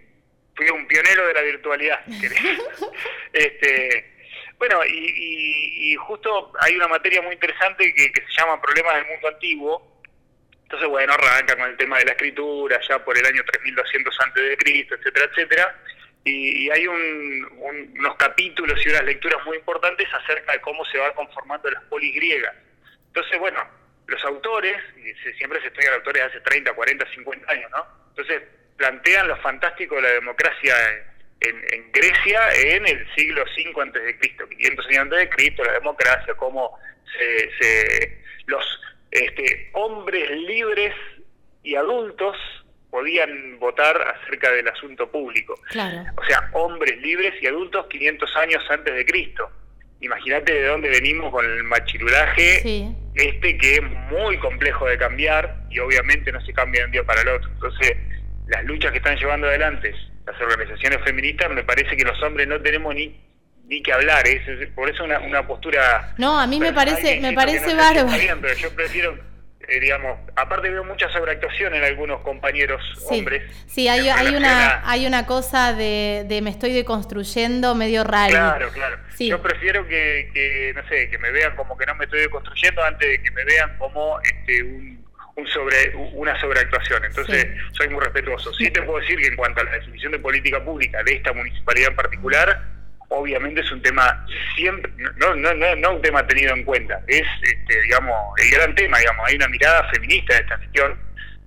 fui 0.56 0.70
un 0.70 0.88
pionero 0.88 1.28
de 1.28 1.34
la 1.34 1.42
virtualidad. 1.42 2.00
este, 3.34 4.14
bueno, 4.58 4.80
y, 4.86 5.96
justo 5.96 6.52
hay 6.60 6.76
una 6.76 6.88
materia 6.88 7.22
muy 7.22 7.34
interesante 7.34 7.94
que, 7.94 8.12
se 8.14 8.42
llama 8.42 8.62
Problemas 8.62 8.96
del 8.96 9.06
Mundo 9.06 9.28
Antiguo. 9.28 10.02
Entonces, 10.64 10.90
bueno, 10.90 11.14
arranca 11.14 11.56
con 11.56 11.70
el 11.70 11.78
tema 11.78 12.00
de 12.00 12.06
la 12.06 12.12
escritura, 12.12 12.80
ya 12.88 13.04
por 13.04 13.18
el 13.18 13.26
año 13.26 13.44
3200 13.46 14.20
antes 14.22 14.50
de 14.50 14.58
Cristo, 14.58 14.96
etcétera, 14.96 15.30
etcétera 15.32 15.76
y, 16.26 16.70
hay 16.70 16.88
unos 16.88 18.16
capítulos 18.18 18.80
y 18.86 18.90
unas 18.90 19.04
lecturas 19.04 19.44
muy 19.46 19.58
importantes 19.58 20.08
acerca 20.14 20.54
de 20.54 20.62
cómo 20.62 20.86
se 20.86 20.98
va 20.98 21.14
conformando 21.14 21.70
las 21.70 21.84
polis 21.84 22.16
griegas. 22.16 22.56
Entonces, 23.08 23.40
bueno, 23.40 23.60
los 24.08 24.24
autores, 24.26 24.78
y 24.98 25.14
siempre 25.34 25.62
se 25.62 25.68
estudian 25.68 25.94
autores 25.94 26.24
hace 26.24 26.40
30, 26.42 26.74
40, 26.74 27.06
50 27.14 27.52
años, 27.52 27.72
¿no? 27.72 27.86
Entonces, 28.10 28.42
plantean 28.78 29.28
lo 29.28 29.38
fantástico 29.38 29.96
de 29.96 30.02
la 30.02 30.12
democracia 30.12 30.76
en, 31.42 31.92
Grecia 31.92 32.54
en 32.54 32.88
el 32.88 33.16
siglo 33.16 33.44
V 33.44 33.82
antes 33.82 34.04
de 34.04 34.18
Cristo, 34.18 34.48
500 34.48 34.86
años 34.88 35.00
antes 35.00 35.20
de 35.20 35.30
Cristo, 35.30 35.64
la 35.64 35.74
democracia, 35.74 36.34
cómo 36.36 36.80
se, 37.18 38.18
los 38.48 38.82
este, 39.12 39.70
hombres 39.74 40.30
libres 40.32 40.96
y 41.64 41.76
adultos 41.76 42.38
podían 42.94 43.58
votar 43.58 44.00
acerca 44.22 44.52
del 44.52 44.68
asunto 44.68 45.10
público. 45.10 45.60
O 46.16 46.26
sea, 46.26 46.48
hombres 46.54 47.02
libres 47.02 47.34
y 47.42 47.48
adultos 47.48 47.88
500 47.88 48.38
años 48.38 48.64
antes 48.70 48.94
de 48.94 49.04
Cristo. 49.04 49.50
Imagínate 50.00 50.54
de 50.54 50.68
dónde 50.68 50.90
venimos 50.90 51.32
con 51.32 51.44
el 51.44 51.64
machirulaje 51.64 52.94
este 53.16 53.58
que 53.58 53.76
es 53.78 53.82
muy 54.12 54.38
complejo 54.38 54.86
de 54.86 55.00
cambiar 55.00 55.66
y 55.72 55.80
obviamente 55.80 56.32
no 56.32 56.40
se 56.42 56.54
cambia 56.54 56.82
de 56.82 56.86
un 56.86 56.92
día 56.92 57.04
para 57.04 57.22
el 57.24 57.30
otro. 57.30 57.50
Entonces, 57.54 57.98
las 58.46 58.64
luchas 58.66 58.92
que 58.92 59.00
están 59.00 59.18
llevando 59.18 59.48
adelante 59.48 59.92
las 60.28 60.40
organizaciones 60.40 61.00
feministas, 61.04 61.50
me 61.50 61.64
parece 61.64 61.98
que 61.98 62.04
los 62.04 62.22
hombres 62.22 62.48
no 62.48 62.62
tenemos 62.62 62.94
ni 62.94 63.20
ni 63.66 63.82
que 63.82 63.92
hablar, 63.92 64.28
es, 64.28 64.42
por 64.76 64.90
eso 64.90 65.06
una, 65.06 65.20
una 65.20 65.48
postura... 65.48 66.14
No, 66.18 66.38
a 66.38 66.46
mí 66.46 66.60
me 66.60 66.74
parece, 66.74 67.22
me 67.22 67.32
parece 67.32 67.74
bárbaro. 67.74 68.38
pero 68.42 68.54
yo 68.56 68.70
prefiero 68.76 69.33
eh, 69.68 69.80
digamos, 69.80 70.20
aparte 70.36 70.70
veo 70.70 70.84
mucha 70.84 71.10
sobreactuación 71.10 71.74
en 71.74 71.84
algunos 71.84 72.22
compañeros 72.22 72.82
hombres. 73.10 73.44
Sí, 73.68 73.88
hay, 73.88 74.10
hay 74.10 74.36
una, 74.36 74.82
hay 74.90 75.06
una 75.06 75.26
cosa 75.26 75.74
de, 75.74 76.26
de, 76.28 76.42
me 76.42 76.50
estoy 76.50 76.74
deconstruyendo 76.74 77.76
medio 77.76 78.04
raro. 78.04 78.32
Claro, 78.32 78.72
claro. 78.72 78.98
Yo 79.20 79.42
prefiero 79.42 79.88
que, 79.88 80.30
que, 80.34 80.74
no 80.76 80.88
sé, 80.88 81.10
que 81.10 81.18
me 81.18 81.32
vean 81.32 81.56
como 81.56 81.78
que 81.78 81.86
no 81.86 81.96
me 81.96 82.06
estoy 82.06 82.22
deconstruyendo 82.22 82.84
antes 82.84 83.08
de 83.08 83.22
que 83.22 83.32
me 83.32 83.46
vean 83.46 83.78
como 83.78 84.20
este, 84.22 84.64
un, 84.64 85.06
un 85.36 85.48
sobre, 85.48 85.96
una 86.14 86.40
sobreactuación. 86.40 87.06
Entonces, 87.06 87.48
soy 87.72 87.90
muy 87.90 88.04
respetuoso. 88.04 88.54
Sí 88.54 88.70
te 88.70 88.82
puedo 88.82 89.00
decir 89.00 89.20
que 89.20 89.28
en 89.28 89.36
cuanto 89.36 89.62
a 89.62 89.64
la 89.64 89.72
definición 89.72 90.12
de 90.12 90.20
política 90.20 90.64
pública 90.64 91.04
de 91.04 91.14
esta 91.14 91.34
municipalidad 91.34 91.90
en 91.90 91.96
particular, 91.96 92.64
obviamente 93.14 93.62
es 93.62 93.72
un 93.72 93.82
tema 93.82 94.26
siempre, 94.56 94.92
no, 95.18 95.36
no, 95.36 95.54
no, 95.54 95.76
no 95.76 95.92
un 95.96 96.02
tema 96.02 96.26
tenido 96.28 96.54
en 96.54 96.64
cuenta, 96.64 97.00
es, 97.08 97.24
este, 97.42 97.82
digamos, 97.82 98.16
el 98.40 98.52
gran 98.52 98.76
tema, 98.76 98.98
digamos, 99.00 99.28
hay 99.28 99.36
una 99.36 99.48
mirada 99.48 99.90
feminista 99.90 100.34
de 100.34 100.42
esta 100.42 100.58
gestión, 100.58 101.00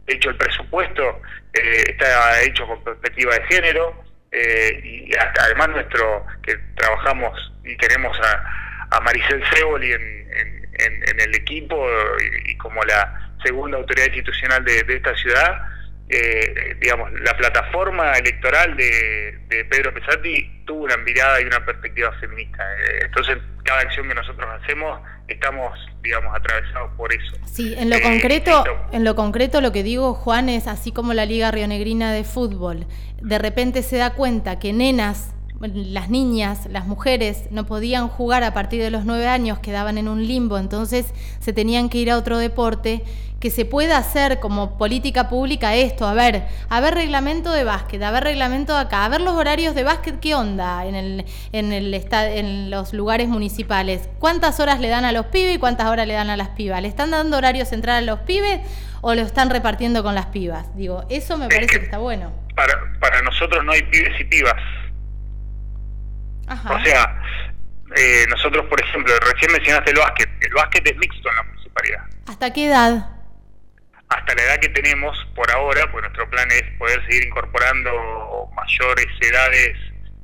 de 0.06 0.14
hecho 0.14 0.30
el 0.30 0.36
presupuesto 0.36 1.22
eh, 1.52 1.84
está 1.88 2.42
hecho 2.42 2.66
con 2.66 2.82
perspectiva 2.84 3.34
de 3.34 3.42
género, 3.46 4.04
eh, 4.32 4.80
y 4.82 5.10
además 5.40 5.68
nuestro, 5.68 6.26
que 6.42 6.56
trabajamos 6.76 7.52
y 7.64 7.76
tenemos 7.76 8.18
a, 8.20 8.96
a 8.96 9.00
Maricel 9.00 9.42
Ceboli 9.52 9.92
en, 9.92 10.26
en, 10.78 11.20
el 11.20 11.34
equipo 11.34 11.88
y, 12.46 12.56
como 12.58 12.82
la 12.84 13.30
segunda 13.42 13.78
autoridad 13.78 14.06
institucional 14.06 14.64
de, 14.64 14.82
de 14.82 14.96
esta 14.96 15.16
ciudad, 15.16 15.62
eh, 16.08 16.76
digamos, 16.80 17.10
la 17.20 17.36
plataforma 17.36 18.12
electoral 18.12 18.76
de, 18.76 19.66
Pedro 19.68 19.92
Pesati 19.92 20.62
tuvo 20.64 20.84
una 20.84 20.96
mirada 20.98 21.40
y 21.40 21.44
una 21.44 21.64
perspectiva 21.64 22.12
feminista. 22.20 22.62
Eh, 22.62 23.00
entonces, 23.06 23.38
cada 23.64 23.80
acción 23.80 24.08
que 24.08 24.14
nosotros 24.14 24.48
hacemos 24.62 25.00
estamos, 25.28 25.72
digamos, 26.02 26.34
atravesados 26.36 26.92
por 26.96 27.12
eso. 27.12 27.36
Sí, 27.44 27.74
en 27.76 27.90
lo 27.90 27.96
eh, 27.96 28.02
concreto, 28.02 28.64
en 28.92 29.04
lo 29.04 29.16
concreto 29.16 29.60
lo 29.60 29.72
que 29.72 29.82
digo, 29.82 30.14
Juan, 30.14 30.48
es 30.48 30.68
así 30.68 30.92
como 30.92 31.14
la 31.14 31.26
Liga 31.26 31.50
Rionegrina 31.50 32.12
de 32.12 32.22
fútbol, 32.22 32.86
de 33.20 33.38
repente 33.38 33.82
se 33.82 33.96
da 33.96 34.14
cuenta 34.14 34.58
que 34.58 34.72
nenas 34.72 35.34
las 35.60 36.10
niñas, 36.10 36.66
las 36.70 36.86
mujeres 36.86 37.44
no 37.50 37.64
podían 37.64 38.08
jugar 38.08 38.44
a 38.44 38.52
partir 38.52 38.82
de 38.82 38.90
los 38.90 39.04
nueve 39.04 39.26
años, 39.26 39.58
quedaban 39.58 39.96
en 39.96 40.08
un 40.08 40.26
limbo, 40.26 40.58
entonces 40.58 41.06
se 41.40 41.52
tenían 41.52 41.88
que 41.88 41.98
ir 41.98 42.10
a 42.10 42.18
otro 42.18 42.38
deporte 42.38 43.04
que 43.40 43.50
se 43.50 43.64
pueda 43.64 43.98
hacer 43.98 44.40
como 44.40 44.78
política 44.78 45.28
pública 45.28 45.74
esto, 45.74 46.06
a 46.06 46.14
ver, 46.14 46.46
a 46.68 46.80
ver 46.80 46.94
reglamento 46.94 47.52
de 47.52 47.64
básquet, 47.64 48.02
a 48.02 48.10
ver 48.10 48.24
reglamento 48.24 48.74
de 48.74 48.80
acá, 48.80 49.04
a 49.04 49.08
ver 49.08 49.20
los 49.20 49.34
horarios 49.34 49.74
de 49.74 49.84
básquet, 49.84 50.20
¿qué 50.20 50.34
onda 50.34 50.86
en, 50.86 50.94
el, 50.94 51.24
en, 51.52 51.72
el 51.72 51.92
en 51.92 52.70
los 52.70 52.94
lugares 52.94 53.28
municipales? 53.28 54.08
¿Cuántas 54.18 54.58
horas 54.58 54.80
le 54.80 54.88
dan 54.88 55.04
a 55.04 55.12
los 55.12 55.26
pibes 55.26 55.56
y 55.56 55.58
cuántas 55.58 55.88
horas 55.88 56.06
le 56.06 56.14
dan 56.14 56.30
a 56.30 56.36
las 56.36 56.48
pibas? 56.50 56.80
¿Le 56.80 56.88
están 56.88 57.10
dando 57.10 57.36
horario 57.36 57.66
central 57.66 58.02
a 58.02 58.06
los 58.06 58.20
pibes 58.20 58.60
o 59.02 59.14
lo 59.14 59.22
están 59.22 59.50
repartiendo 59.50 60.02
con 60.02 60.14
las 60.14 60.26
pibas? 60.26 60.74
Digo, 60.74 61.04
eso 61.10 61.36
me 61.36 61.48
parece 61.48 61.78
que, 61.78 61.84
está 61.84 61.98
bueno. 61.98 62.32
Para, 62.54 62.74
para 63.00 63.20
nosotros 63.22 63.62
no 63.64 63.72
hay 63.72 63.82
pibes 63.82 64.18
y 64.18 64.24
pibas. 64.24 64.56
O 66.48 66.84
sea, 66.84 67.22
eh, 67.96 68.26
nosotros, 68.28 68.66
por 68.66 68.80
ejemplo, 68.80 69.12
recién 69.32 69.52
mencionaste 69.52 69.90
el 69.90 69.98
básquet. 69.98 70.28
El 70.40 70.54
básquet 70.54 70.86
es 70.86 70.96
mixto 70.96 71.28
en 71.28 71.36
la 71.36 71.42
municipalidad. 71.42 72.04
¿Hasta 72.26 72.52
qué 72.52 72.66
edad? 72.66 73.16
hasta 74.08 74.34
la 74.34 74.42
edad 74.42 74.60
que 74.60 74.68
tenemos 74.68 75.16
por 75.34 75.50
ahora, 75.50 75.90
pues 75.90 76.02
nuestro 76.02 76.28
plan 76.30 76.48
es 76.50 76.62
poder 76.78 77.04
seguir 77.06 77.26
incorporando 77.26 77.90
mayores 78.54 79.06
edades 79.20 79.76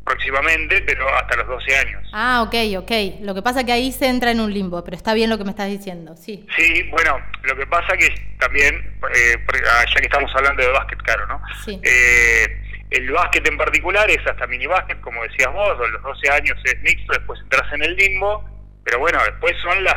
próximamente, 0.04 0.82
pero 0.82 1.08
hasta 1.16 1.37
los 1.37 1.48
12 1.48 1.76
años. 1.76 2.11
Ah, 2.12 2.42
ok, 2.42 2.54
ok. 2.78 3.22
Lo 3.22 3.35
que 3.35 3.42
pasa 3.42 3.61
es 3.61 3.66
que 3.66 3.72
ahí 3.72 3.92
se 3.92 4.08
entra 4.08 4.30
en 4.30 4.40
un 4.40 4.52
limbo, 4.52 4.82
pero 4.85 4.96
está 4.96 5.14
bien 5.14 5.30
lo 5.30 5.38
que 5.38 5.44
me 5.44 5.50
estás 5.50 5.68
diciendo, 5.68 6.16
sí. 6.16 6.46
Sí, 6.56 6.82
bueno, 6.90 7.18
lo 7.42 7.56
que 7.56 7.66
pasa 7.66 7.96
que 7.96 8.08
también, 8.38 8.74
eh, 9.14 9.37
ah, 9.70 9.85
ya 9.88 10.00
que 10.00 10.06
estamos 10.06 10.30
hablando 10.35 10.62
de 10.62 10.68
básquet, 10.70 11.00
claro, 11.02 11.26
¿no? 11.26 11.40
Sí. 11.64 11.80
Eh, 11.82 12.62
el 12.92 13.11
básquet 13.11 13.46
en 13.46 13.57
particular 13.57 14.11
es 14.11 14.24
hasta 14.26 14.46
mini 14.46 14.66
básquet, 14.66 15.00
como 15.00 15.22
decías 15.22 15.52
vos, 15.52 15.78
a 15.78 15.88
los 15.88 16.02
12 16.02 16.31
años 16.31 16.59
es 16.64 16.81
mixto, 16.83 17.12
después 17.12 17.40
entras 17.40 17.72
en 17.72 17.83
el 17.83 17.96
limbo, 17.96 18.44
pero 18.85 18.98
bueno, 18.98 19.18
después 19.24 19.55
son 19.62 19.83
las 19.83 19.96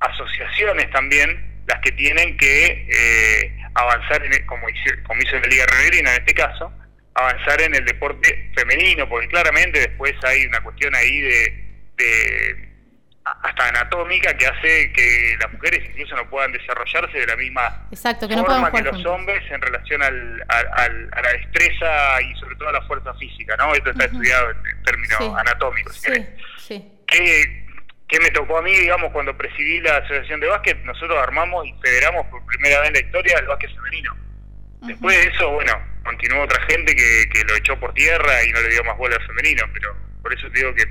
asociaciones 0.00 0.90
también 0.90 1.62
las 1.66 1.80
que 1.80 1.92
tienen 1.92 2.36
que 2.36 2.88
eh, 2.88 3.56
avanzar, 3.74 4.24
en 4.24 4.46
como, 4.46 4.68
hizo, 4.68 4.94
como 5.06 5.20
hizo 5.22 5.38
la 5.38 5.46
Liga 5.46 5.66
Renegrina 5.66 6.14
en 6.14 6.20
este 6.20 6.34
caso, 6.34 6.72
avanzar 7.14 7.60
en 7.60 7.74
el 7.74 7.84
deporte 7.84 8.50
femenino, 8.54 9.08
porque 9.08 9.28
claramente 9.28 9.80
después 9.80 10.14
hay 10.24 10.46
una 10.46 10.60
cuestión 10.62 10.94
ahí 10.94 11.20
de, 11.20 12.69
hasta 13.42 13.68
anatómica 13.68 14.36
que 14.36 14.46
hace 14.46 14.92
que 14.92 15.36
las 15.40 15.52
mujeres 15.52 15.88
incluso 15.90 16.16
no 16.16 16.28
puedan 16.28 16.52
desarrollarse 16.52 17.18
de 17.18 17.26
la 17.26 17.36
misma 17.36 17.86
forma 18.44 18.72
que 18.72 18.82
los 18.82 19.04
hombres 19.06 19.42
en 19.50 19.60
relación 19.60 20.02
al, 20.02 20.44
a 20.48 20.88
la 20.88 21.32
destreza 21.32 22.22
y 22.22 22.34
sobre 22.38 22.56
todo 22.56 22.68
a 22.68 22.72
la 22.72 22.82
fuerza 22.82 23.14
física, 23.14 23.56
¿no? 23.56 23.74
Esto 23.74 23.90
está 23.90 24.04
estudiado 24.04 24.50
en, 24.50 24.82
términos 24.84 25.38
anatómicos. 25.38 25.96
Sí, 25.96 26.26
sí. 26.58 26.94
¿Qué 27.06 28.18
me 28.18 28.30
tocó 28.30 28.58
a 28.58 28.62
mí, 28.62 28.72
digamos, 28.72 29.12
cuando 29.12 29.36
presidí 29.36 29.80
la 29.82 29.98
Asociación 29.98 30.40
de 30.40 30.48
Básquet? 30.48 30.82
Nosotros 30.82 31.16
armamos 31.22 31.64
y 31.64 31.72
federamos 31.80 32.26
por 32.26 32.44
primera 32.44 32.80
vez 32.80 32.88
en 32.88 32.94
la 32.94 33.00
historia 33.00 33.38
el 33.38 33.46
básquet 33.46 33.70
femenino. 33.72 34.16
Después 34.82 35.16
de 35.16 35.32
eso, 35.32 35.50
bueno, 35.50 35.72
continuó 36.04 36.42
otra 36.42 36.60
gente 36.64 36.96
que, 36.96 37.28
que 37.32 37.44
lo 37.44 37.54
echó 37.54 37.78
por 37.78 37.94
tierra 37.94 38.42
y 38.42 38.50
no 38.50 38.60
le 38.62 38.70
dio 38.70 38.82
más 38.82 38.96
bola 38.96 39.14
al 39.14 39.26
femenino, 39.26 39.62
pero 39.72 39.94
por 40.22 40.34
eso 40.34 40.50
te 40.50 40.58
digo 40.58 40.74
que 40.74 40.84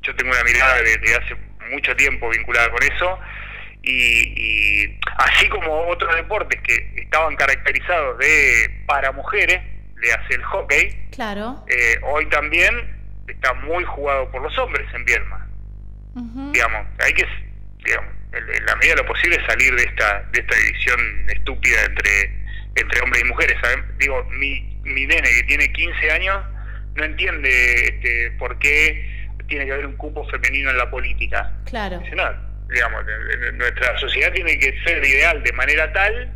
yo 0.00 0.16
tengo 0.16 0.30
una 0.32 0.44
mirada 0.44 0.80
desde 0.82 1.16
hace 1.16 1.36
mucho 1.70 1.94
tiempo 1.96 2.28
vinculada 2.30 2.70
con 2.70 2.82
eso. 2.82 3.18
Y, 3.82 4.98
así 5.18 5.48
como 5.48 5.88
otros 5.88 6.14
deportes 6.16 6.60
que 6.62 6.92
estaban 6.96 7.36
caracterizados 7.36 8.18
de 8.18 8.82
para 8.86 9.12
mujeres, 9.12 9.60
le 9.96 10.12
hace 10.12 10.34
el 10.34 10.42
hockey, 10.42 11.08
claro. 11.12 11.64
Eh, 11.68 11.98
hoy 12.02 12.26
también 12.26 12.74
está 13.28 13.54
muy 13.54 13.84
jugado 13.84 14.30
por 14.30 14.42
los 14.42 14.56
hombres 14.58 14.86
en 14.94 15.04
Viedma. 15.04 15.42
Digamos, 16.52 16.86
hay 17.04 17.12
que, 17.12 17.26
digamos, 17.84 18.10
en 18.32 18.66
la 18.66 18.76
medida 18.76 18.94
de 18.94 19.02
lo 19.02 19.06
posible 19.06 19.38
salir 19.46 19.74
de 19.74 19.82
esta 19.82 20.22
de 20.32 20.40
esta 20.40 20.54
división 20.56 20.98
estúpida 21.28 21.84
entre 21.84 22.32
entre 22.74 23.00
hombres 23.02 23.22
y 23.22 23.28
mujeres. 23.28 23.56
Digo, 23.98 24.24
mi, 24.30 24.78
mi 24.84 25.06
nene 25.06 25.28
que 25.28 25.42
tiene 25.44 25.72
15 25.72 26.10
años 26.10 26.42
no 26.94 27.04
entiende 27.04 27.74
este, 27.84 28.30
por 28.38 28.58
qué 28.58 29.15
tiene 29.46 29.66
que 29.66 29.72
haber 29.72 29.86
un 29.86 29.96
cupo 29.96 30.26
femenino 30.28 30.70
en 30.70 30.78
la 30.78 30.90
política. 30.90 31.52
Claro. 31.64 32.00
digamos, 32.68 33.04
nuestra 33.54 33.98
sociedad 33.98 34.32
tiene 34.32 34.58
que 34.58 34.74
ser 34.84 35.04
ideal 35.04 35.42
de 35.42 35.52
manera 35.52 35.92
tal 35.92 36.32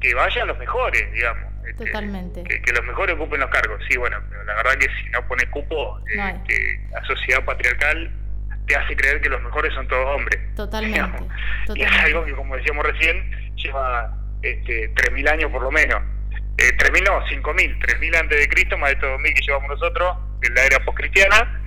que 0.00 0.14
vayan 0.14 0.48
los 0.48 0.58
mejores, 0.58 1.12
digamos. 1.12 1.54
Este, 1.66 1.86
Totalmente. 1.86 2.44
Que, 2.44 2.72
los 2.72 2.84
mejores 2.84 3.14
ocupen 3.14 3.40
los 3.40 3.50
cargos. 3.50 3.80
Sí, 3.88 3.96
bueno, 3.96 4.18
pero 4.28 4.44
la 4.44 4.54
verdad 4.54 4.72
que 4.74 4.86
si 5.00 5.08
no 5.10 5.26
pone 5.26 5.46
cupo, 5.50 5.98
este, 6.06 6.80
la 6.90 7.04
sociedad 7.04 7.44
patriarcal 7.44 8.10
te 8.66 8.76
hace 8.76 8.96
creer 8.96 9.20
que 9.20 9.28
los 9.28 9.42
mejores 9.42 9.72
son 9.74 9.86
todos 9.88 10.16
hombres. 10.16 10.40
Totalmente. 10.56 11.24
Y 11.74 11.82
es 11.82 11.92
algo 11.92 12.24
que, 12.24 12.32
como 12.32 12.56
decíamos 12.56 12.84
recién, 12.84 13.54
lleva 13.56 14.14
este, 14.42 14.92
3.000 14.94 15.30
años 15.30 15.50
por 15.50 15.62
lo 15.62 15.70
menos. 15.70 16.02
Eh, 16.58 16.76
3.000 16.76 17.04
no, 17.04 17.26
5.000. 17.26 17.78
3.000 17.80 18.16
antes 18.16 18.38
de 18.38 18.48
Cristo, 18.48 18.78
más 18.78 18.90
de 18.90 18.94
estos 18.94 19.10
2.000 19.20 19.34
que 19.34 19.42
llevamos 19.42 19.70
nosotros, 19.70 20.16
en 20.42 20.54
la 20.54 20.64
era 20.64 20.84
postcristiana, 20.84 21.63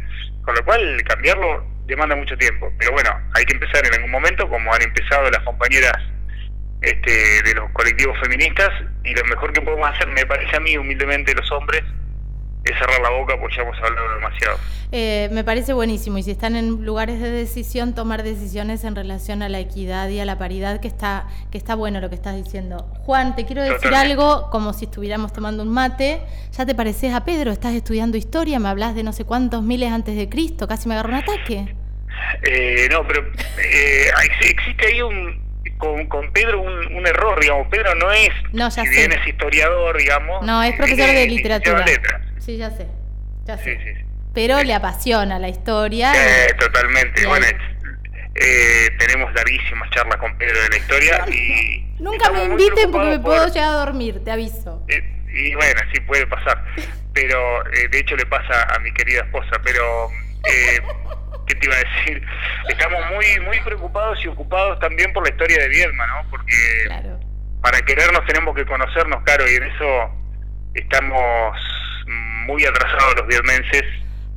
con 0.48 0.56
lo 0.56 0.64
cual 0.64 1.04
cambiarlo 1.04 1.62
demanda 1.88 2.16
mucho 2.16 2.38
tiempo. 2.38 2.72
Pero 2.80 2.94
bueno, 2.94 3.10
hay 3.34 3.44
que 3.44 3.52
empezar 3.52 3.86
en 3.86 3.94
algún 3.96 4.12
momento, 4.12 4.48
como 4.48 4.74
han 4.74 4.82
empezado 4.82 5.30
las 5.30 5.44
compañeras 5.44 5.98
este, 6.82 7.44
de 7.44 7.54
los 7.54 7.70
colectivos 7.72 8.18
feministas, 8.22 8.70
y 9.04 9.14
lo 9.14 9.26
mejor 9.26 9.52
que 9.52 9.60
podemos 9.60 9.90
hacer, 9.90 10.08
me 10.08 10.26
parece 10.26 10.56
a 10.56 10.62
mí, 10.62 10.78
humildemente, 10.78 11.36
los 11.36 11.52
hombres, 11.52 11.84
es 12.70 12.80
cerrar 12.80 13.02
la 13.02 13.10
boca 13.10 13.36
porque 13.40 13.56
ya 13.56 13.64
hemos 13.64 13.78
hablado 13.78 14.16
demasiado. 14.16 14.58
Eh, 14.92 15.28
me 15.34 15.44
parece 15.44 15.74
buenísimo 15.74 16.18
y 16.18 16.24
si 16.24 16.32
están 16.32 16.56
en 16.56 16.86
lugares 16.86 17.20
de 17.20 17.30
decisión, 17.30 17.94
tomar 17.94 18.24
decisiones 18.24 18.86
en 18.86 18.96
relación 18.96 19.44
a 19.44 19.50
la 19.50 19.60
equidad 19.60 20.08
y 20.08 20.20
a 20.20 20.26
la 20.26 20.38
paridad, 20.38 20.80
que 20.80 20.88
está, 20.88 21.28
que 21.52 21.58
está 21.58 21.76
bueno 21.76 22.00
lo 22.00 22.10
que 22.10 22.16
estás 22.16 22.36
diciendo. 22.36 22.88
Juan, 23.00 23.36
te 23.36 23.46
quiero 23.46 23.64
decir 23.64 23.94
algo 23.94 24.50
como 24.50 24.72
si 24.74 24.86
estuviéramos 24.86 25.34
tomando 25.34 25.64
un 25.64 25.70
mate. 25.70 26.22
Ya 26.58 26.66
te 26.66 26.74
pareces 26.74 27.14
a 27.14 27.26
Pedro, 27.26 27.52
estás 27.52 27.74
estudiando 27.74 28.18
historia, 28.18 28.60
me 28.60 28.70
hablas 28.70 28.96
de 28.96 29.04
no 29.04 29.12
sé 29.12 29.26
cuántos 29.26 29.62
miles 29.62 29.92
antes 29.92 30.16
de 30.16 30.30
Cristo, 30.30 30.68
casi 30.68 30.88
me 30.88 30.94
agarró 30.94 31.10
un 31.10 31.16
ataque. 31.16 31.76
Eh, 32.44 32.88
no, 32.92 33.06
pero 33.06 33.22
eh, 33.62 34.10
existe 34.42 34.88
ahí 34.88 35.02
un, 35.02 35.42
con, 35.78 36.08
con 36.08 36.32
Pedro 36.32 36.62
un, 36.62 37.06
error, 37.06 37.40
digamos. 37.40 37.68
Pedro 37.68 37.96
no 37.96 38.12
es, 38.12 38.30
no, 38.54 38.70
ya 38.70 38.84
si 38.84 38.90
bien 38.90 39.12
es 39.12 39.28
historiador, 39.28 39.98
digamos. 39.98 40.46
No, 40.46 40.64
es 40.64 40.76
profesor 40.76 41.08
de 41.08 41.28
literatura. 41.28 41.86
Sí, 42.48 42.56
ya 42.56 42.72
sé. 42.72 42.88
Ya 43.44 43.58
sé. 43.58 44.06
Pero 44.34 44.64
le 44.64 44.74
apasiona 44.74 45.38
la 45.38 45.50
historia. 45.50 46.14
Sí, 46.14 46.56
totalmente. 46.58 47.28
Bueno, 47.28 47.46
eh, 48.36 48.90
tenemos 48.98 49.34
larguísimas 49.34 49.90
charlas 49.90 50.16
con 50.16 50.38
Pedro 50.38 50.58
de 50.62 50.70
la 50.70 50.78
historia 50.78 51.26
y... 51.30 51.86
Nunca 52.00 52.32
me 52.32 52.46
inviten 52.46 52.90
porque 52.90 53.10
me 53.10 53.20
puedo 53.20 53.48
llegar 53.50 53.72
a 53.72 53.86
dormir, 53.86 54.24
te 54.24 54.32
aviso. 54.32 54.82
Eh, 54.88 55.04
y 55.28 55.56
bueno, 55.56 55.82
sí 55.94 56.00
puede 56.00 56.26
pasar. 56.26 56.64
Pero 57.12 57.68
eh, 57.74 57.90
de 57.92 58.00
hecho 58.00 58.16
le 58.16 58.26
pasa 58.26 58.64
a 58.74 58.80
mi 58.80 58.94
querida 58.94 59.24
esposa. 59.24 59.52
Pero 59.66 60.08
¿qué 61.48 61.56
te 61.56 61.66
iba 61.66 61.76
a 61.76 61.80
decir? 61.80 62.26
Estamos 62.70 63.02
muy 63.12 63.46
muy 63.46 63.60
preocupados 63.60 64.24
y 64.24 64.30
ocupados 64.30 64.80
también 64.80 65.12
por 65.12 65.24
la 65.24 65.32
historia 65.32 65.60
de 65.64 65.68
Viedma, 65.68 66.08
¿no? 66.08 66.30
Porque 66.30 66.88
para 67.62 67.82
querernos 67.82 68.26
tenemos 68.26 68.56
que 68.56 68.66
conocernos, 68.66 69.22
claro, 69.24 69.44
y 69.52 69.56
en 69.56 69.64
eso 69.64 70.12
estamos 70.76 71.77
muy 72.48 72.66
atrasados 72.66 73.16
los 73.18 73.28
viedmenses. 73.28 73.84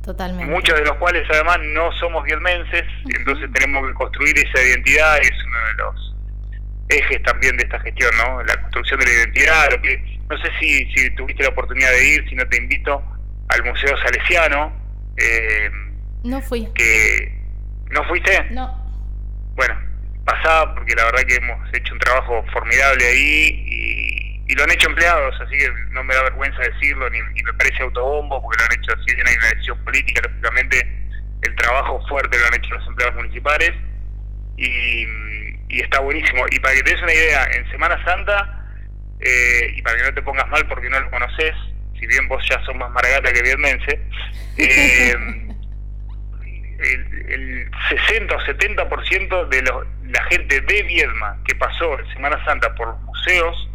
Totalmente. 0.03 0.51
Muchos 0.51 0.77
de 0.77 0.85
los 0.85 0.97
cuales 0.97 1.27
además 1.29 1.59
no 1.61 1.91
somos 1.93 2.23
viedmenses, 2.23 2.83
entonces 3.17 3.49
tenemos 3.53 3.87
que 3.87 3.93
construir 3.93 4.37
esa 4.37 4.61
identidad, 4.61 5.17
es 5.19 5.31
uno 5.45 5.57
de 5.67 5.73
los 5.75 6.15
ejes 6.89 7.23
también 7.23 7.55
de 7.57 7.63
esta 7.63 7.79
gestión, 7.79 8.11
¿no? 8.17 8.43
La 8.43 8.61
construcción 8.61 8.99
de 8.99 9.05
la 9.05 9.11
identidad, 9.11 9.71
lo 9.71 9.81
que 9.81 10.19
no 10.29 10.37
sé 10.37 10.49
si, 10.59 10.91
si 10.91 11.09
tuviste 11.11 11.43
la 11.43 11.49
oportunidad 11.49 11.91
de 11.91 12.15
ir, 12.15 12.29
si 12.29 12.35
no 12.35 12.47
te 12.47 12.57
invito 12.57 13.01
al 13.49 13.63
Museo 13.63 13.95
Salesiano. 13.97 14.73
Eh, 15.17 15.69
no 16.23 16.41
fui. 16.41 16.67
Que, 16.73 17.41
¿No 17.91 18.03
fuiste? 18.05 18.45
No. 18.51 18.73
Bueno, 19.55 19.77
pasaba 20.25 20.73
porque 20.73 20.95
la 20.95 21.05
verdad 21.05 21.23
que 21.27 21.35
hemos 21.35 21.73
hecho 21.73 21.93
un 21.93 21.99
trabajo 21.99 22.43
formidable 22.53 23.05
ahí 23.05 23.63
y, 23.67 24.10
lo 24.49 24.63
han 24.63 24.71
hecho 24.71 24.89
empleados, 24.89 25.39
así 25.39 25.57
que 25.57 25.71
no 25.91 26.03
me 26.03 26.13
da 26.13 26.23
vergüenza 26.23 26.59
decirlo, 26.61 27.09
ni, 27.09 27.21
me 27.21 27.53
parece 27.53 27.83
autobombo, 27.83 28.41
porque 28.41 28.59
lo 28.59 28.65
han 28.65 28.79
hecho 28.79 28.93
así, 28.93 29.15
hay 29.15 29.37
una 29.37 29.49
decisión 29.49 29.83
política, 29.83 30.21
lógicamente 30.27 31.01
el 31.41 31.55
trabajo 31.55 32.05
fuerte 32.07 32.37
lo 32.37 32.47
han 32.47 32.53
hecho 32.55 32.75
los 32.75 32.87
empleados 32.87 33.15
municipales 33.15 33.71
y, 34.57 35.05
y 35.69 35.81
está 35.81 35.99
buenísimo. 35.99 36.45
Y 36.51 36.59
para 36.59 36.75
que 36.75 36.83
te 36.83 36.91
des 36.91 37.01
una 37.01 37.13
idea, 37.13 37.43
en 37.55 37.69
Semana 37.71 38.03
Santa, 38.03 38.61
eh, 39.19 39.73
y 39.75 39.81
para 39.81 39.97
que 39.97 40.03
no 40.03 40.13
te 40.13 40.21
pongas 40.21 40.47
mal 40.49 40.67
porque 40.67 40.89
no 40.89 40.99
lo 40.99 41.09
conoces, 41.09 41.55
si 41.99 42.07
bien 42.07 42.27
vos 42.27 42.43
ya 42.49 42.61
sos 42.63 42.75
más 42.75 42.91
margata 42.91 43.31
que 43.31 43.41
vietmense, 43.41 44.01
eh, 44.57 45.15
el, 46.79 47.31
el 47.31 47.71
60 48.07 48.35
o 48.35 48.39
70% 48.39 49.47
de 49.47 49.61
la 50.09 50.23
gente 50.25 50.61
de 50.61 50.83
Viedma 50.83 51.37
que 51.45 51.55
pasó 51.55 51.99
en 51.99 52.13
Semana 52.13 52.43
Santa 52.43 52.73
por 52.75 52.97
museos, 53.01 53.70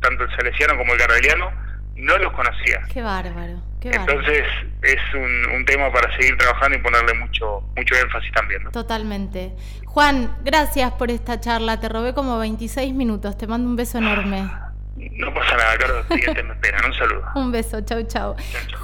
tanto 0.00 0.24
el 0.24 0.30
salesiano 0.36 0.76
como 0.76 0.92
el 0.92 0.98
gardeliano, 0.98 1.50
no 1.96 2.18
los 2.18 2.32
conocía. 2.32 2.80
Qué 2.92 3.02
bárbaro. 3.02 3.60
Entonces 3.82 4.44
es 4.82 5.14
un, 5.14 5.54
un, 5.54 5.64
tema 5.64 5.90
para 5.92 6.14
seguir 6.16 6.36
trabajando 6.36 6.76
y 6.76 6.80
ponerle 6.80 7.14
mucho 7.14 7.62
mucho 7.76 7.94
énfasis 7.94 8.32
también. 8.32 8.62
¿no? 8.64 8.70
Totalmente. 8.70 9.52
Juan, 9.86 10.34
gracias 10.42 10.92
por 10.92 11.10
esta 11.10 11.40
charla. 11.40 11.80
Te 11.80 11.88
robé 11.88 12.14
como 12.14 12.38
26 12.38 12.94
minutos. 12.94 13.36
Te 13.38 13.46
mando 13.46 13.68
un 13.68 13.76
beso 13.76 13.98
enorme. 13.98 14.48
No 15.16 15.34
pasa 15.34 15.56
nada, 15.56 15.76
Carlos. 15.78 16.06
Siguiente 16.10 16.42
me 16.42 16.54
esperan. 16.54 16.86
Un 16.86 16.94
saludo. 16.94 17.22
un 17.34 17.52
beso. 17.52 17.82
Chau, 17.82 18.02
chau. 18.04 18.34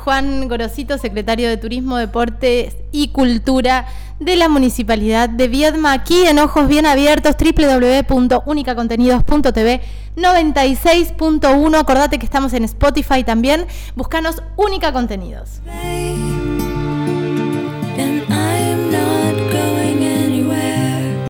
Juan 0.05 0.49
Gorosito, 0.49 0.99
secretario 0.99 1.49
de 1.49 1.57
Turismo, 1.57 1.97
Deportes 1.97 2.77
y 2.93 3.09
Cultura 3.09 3.87
de 4.19 4.37
la 4.37 4.49
Municipalidad 4.49 5.29
de 5.29 5.49
Viedma, 5.49 5.93
aquí 5.93 6.27
en 6.27 6.39
Ojos 6.39 6.69
Bien 6.69 6.87
Abiertos, 6.87 7.37
www.unicacontenidos.tv 7.39 9.83
96.1. 10.17 11.79
Acordate 11.79 12.19
que 12.19 12.25
estamos 12.25 12.55
en 12.55 12.65
Spotify 12.65 13.23
también. 13.25 13.67
Búscanos 13.95 14.43
Única 14.57 14.93
Contenidos. 14.93 15.61